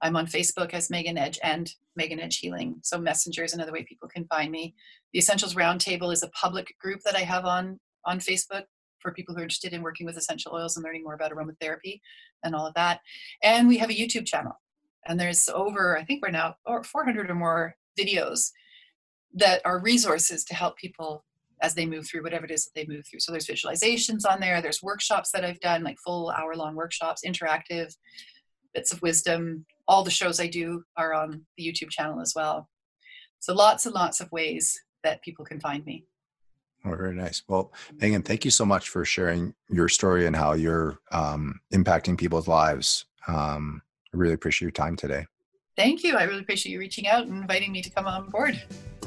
I'm 0.02 0.15
on 0.15 0.26
Facebook 0.26 0.74
as 0.74 0.89
Megan 0.89 1.17
Edge 1.17 1.38
and 1.43 1.69
Megan 1.98 2.22
Edge 2.22 2.38
Healing. 2.38 2.78
So 2.82 2.98
Messenger 2.98 3.43
is 3.43 3.54
another 3.54 3.74
way 3.74 3.84
people 3.84 4.08
can 4.08 4.26
find 4.28 4.54
me. 4.54 4.74
The 5.12 5.19
Essentials 5.19 5.54
Roundtable 5.54 6.13
is 6.13 6.24
a 6.24 6.30
public 6.30 6.76
group 6.80 7.02
that 7.04 7.17
I 7.17 7.22
have 7.22 7.43
on 7.43 7.78
on 8.06 8.19
Facebook 8.19 8.63
for 9.00 9.12
people 9.12 9.36
who 9.36 9.41
are 9.41 9.43
interested 9.43 9.74
in 9.74 9.82
working 9.82 10.06
with 10.06 10.15
essential 10.15 10.54
oils 10.54 10.78
and 10.78 10.86
learning 10.86 11.04
more 11.04 11.15
about 11.15 11.34
aromatherapy 11.34 12.00
and 12.41 12.56
all 12.56 12.65
of 12.65 12.74
that. 12.76 13.02
And 13.43 13.67
we 13.67 13.80
have 13.80 13.89
a 13.89 13.93
YouTube 13.93 14.28
channel. 14.28 14.54
And 15.06 15.19
there's 15.19 15.50
over, 15.50 15.98
I 15.98 16.06
think 16.06 16.24
we're 16.24 16.32
now 16.32 16.56
400 16.65 17.30
or 17.30 17.36
more 17.36 17.76
videos 18.00 18.52
that 19.34 19.62
are 19.65 19.80
resources 19.80 20.43
to 20.46 20.56
help 20.56 20.78
people 20.78 21.24
as 21.62 21.74
they 21.74 21.86
move 21.86 22.06
through 22.06 22.24
whatever 22.24 22.46
it 22.46 22.52
is 22.52 22.65
that 22.65 22.72
they 22.76 22.86
move 22.93 23.06
through. 23.08 23.19
So 23.19 23.32
there's 23.32 23.48
visualizations 23.48 24.30
on 24.30 24.39
there, 24.39 24.62
there's 24.62 24.84
workshops 24.84 25.32
that 25.32 25.46
I've 25.46 25.60
done, 25.62 25.84
like 25.84 25.98
full 26.06 26.30
hour 26.30 26.56
long 26.56 26.76
workshops, 26.76 27.22
interactive, 27.26 27.96
bits 28.74 28.91
of 28.91 29.02
wisdom. 29.02 29.65
All 29.88 30.04
the 30.04 30.12
shows 30.12 30.39
I 30.39 30.48
do 30.48 30.84
are 30.98 31.13
on 31.13 31.46
the 31.58 31.65
YouTube 31.65 31.89
channel 31.89 32.19
as 32.19 32.34
well. 32.36 32.69
So 33.39 33.54
lots 33.54 33.86
and 33.86 33.96
lots 33.96 34.19
of 34.19 34.32
ways 34.32 34.78
that 35.04 35.22
people 35.22 35.46
can 35.46 35.60
find 35.60 35.86
me. 35.86 36.06
Oh, 36.86 36.96
very 36.96 37.15
nice. 37.15 37.43
Well, 37.48 37.72
Megan, 37.93 38.24
thank 38.24 38.43
you 38.43 38.52
so 38.52 38.65
much 38.65 38.89
for 38.89 39.06
sharing 39.06 39.54
your 39.69 39.88
story 39.88 40.26
and 40.26 40.36
how 40.36 40.54
you're 40.54 41.00
um, 41.13 41.62
impacting 41.74 42.17
people's 42.17 42.48
lives. 42.48 43.06
Um, 43.28 43.82
I 44.13 44.17
really 44.17 44.34
appreciate 44.34 44.65
your 44.65 44.72
time 44.72 44.98
today. 44.98 45.26
Thank 45.78 46.04
you. 46.04 46.17
I 46.17 46.24
really 46.24 46.41
appreciate 46.41 46.74
you 46.74 46.80
reaching 46.80 47.08
out 47.08 47.26
and 47.26 47.41
inviting 47.41 47.72
me 47.72 47.82
to 47.82 47.89
come 47.89 48.06
on 48.06 48.30
board. 48.30 48.62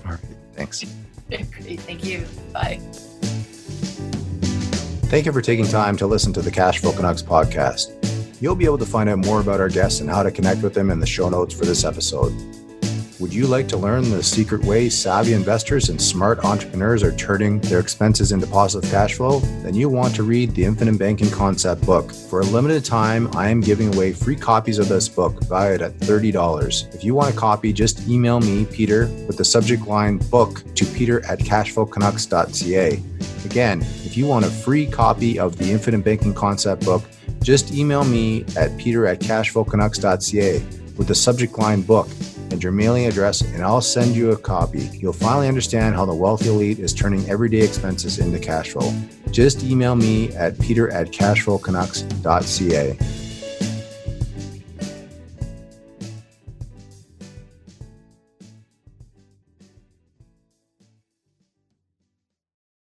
All 0.04 0.12
right. 0.12 0.20
Thanks. 0.54 0.84
Great. 1.28 1.80
Thank 1.80 2.04
you. 2.04 2.24
Bye. 2.52 2.78
Thank 5.08 5.26
you 5.26 5.32
for 5.32 5.40
taking 5.40 5.66
time 5.66 5.96
to 5.98 6.06
listen 6.06 6.32
to 6.32 6.42
the 6.42 6.50
Cashflow 6.50 6.94
Canucks 6.96 7.22
podcast. 7.22 7.92
You'll 8.40 8.56
be 8.56 8.64
able 8.64 8.78
to 8.78 8.86
find 8.86 9.08
out 9.08 9.18
more 9.18 9.40
about 9.40 9.60
our 9.60 9.68
guests 9.68 10.00
and 10.00 10.10
how 10.10 10.22
to 10.22 10.30
connect 10.30 10.62
with 10.62 10.74
them 10.74 10.90
in 10.90 11.00
the 11.00 11.06
show 11.06 11.28
notes 11.28 11.54
for 11.54 11.64
this 11.64 11.84
episode. 11.84 12.32
Would 13.18 13.32
you 13.32 13.46
like 13.46 13.66
to 13.68 13.78
learn 13.78 14.10
the 14.10 14.22
secret 14.22 14.62
way 14.62 14.90
savvy 14.90 15.32
investors 15.32 15.88
and 15.88 15.98
smart 15.98 16.44
entrepreneurs 16.44 17.02
are 17.02 17.16
turning 17.16 17.60
their 17.60 17.80
expenses 17.80 18.30
into 18.30 18.46
positive 18.46 18.90
cash 18.90 19.14
flow? 19.14 19.40
Then 19.62 19.72
you 19.72 19.88
want 19.88 20.14
to 20.16 20.22
read 20.22 20.54
the 20.54 20.66
Infinite 20.66 20.98
Banking 20.98 21.30
Concept 21.30 21.80
book. 21.86 22.12
For 22.12 22.40
a 22.40 22.44
limited 22.44 22.84
time, 22.84 23.34
I 23.34 23.48
am 23.48 23.62
giving 23.62 23.94
away 23.94 24.12
free 24.12 24.36
copies 24.36 24.78
of 24.78 24.88
this 24.88 25.08
book 25.08 25.42
valued 25.44 25.80
at 25.80 25.98
$30. 26.00 26.94
If 26.94 27.04
you 27.04 27.14
want 27.14 27.32
a 27.32 27.36
copy, 27.36 27.72
just 27.72 28.06
email 28.06 28.38
me, 28.38 28.66
Peter, 28.66 29.06
with 29.26 29.38
the 29.38 29.46
subject 29.46 29.86
line 29.86 30.18
book 30.18 30.62
to 30.74 30.84
peter 30.84 31.24
at 31.24 31.38
cashflowcanucks.ca. 31.38 33.02
Again, 33.46 33.80
if 34.04 34.14
you 34.18 34.26
want 34.26 34.44
a 34.44 34.50
free 34.50 34.84
copy 34.84 35.38
of 35.38 35.56
the 35.56 35.70
Infinite 35.70 36.04
Banking 36.04 36.34
Concept 36.34 36.84
book, 36.84 37.02
just 37.42 37.72
email 37.72 38.04
me 38.04 38.44
at 38.58 38.76
peter 38.76 39.06
at 39.06 39.20
cashflowcanucks.ca 39.20 40.58
with 40.98 41.08
the 41.08 41.14
subject 41.14 41.58
line 41.58 41.80
book 41.80 42.08
and 42.50 42.62
your 42.62 42.72
mailing 42.72 43.06
address, 43.06 43.40
and 43.40 43.62
I'll 43.62 43.80
send 43.80 44.14
you 44.14 44.32
a 44.32 44.36
copy. 44.36 44.90
You'll 44.94 45.12
finally 45.12 45.48
understand 45.48 45.94
how 45.94 46.04
the 46.04 46.14
Wealthy 46.14 46.48
Elite 46.48 46.78
is 46.78 46.92
turning 46.92 47.28
everyday 47.28 47.60
expenses 47.60 48.18
into 48.18 48.38
cash 48.38 48.70
flow. 48.70 48.92
Just 49.30 49.64
email 49.64 49.96
me 49.96 50.34
at 50.34 50.58
peter 50.60 50.90
at 50.90 51.08
cashflowcanucks.ca. 51.08 53.25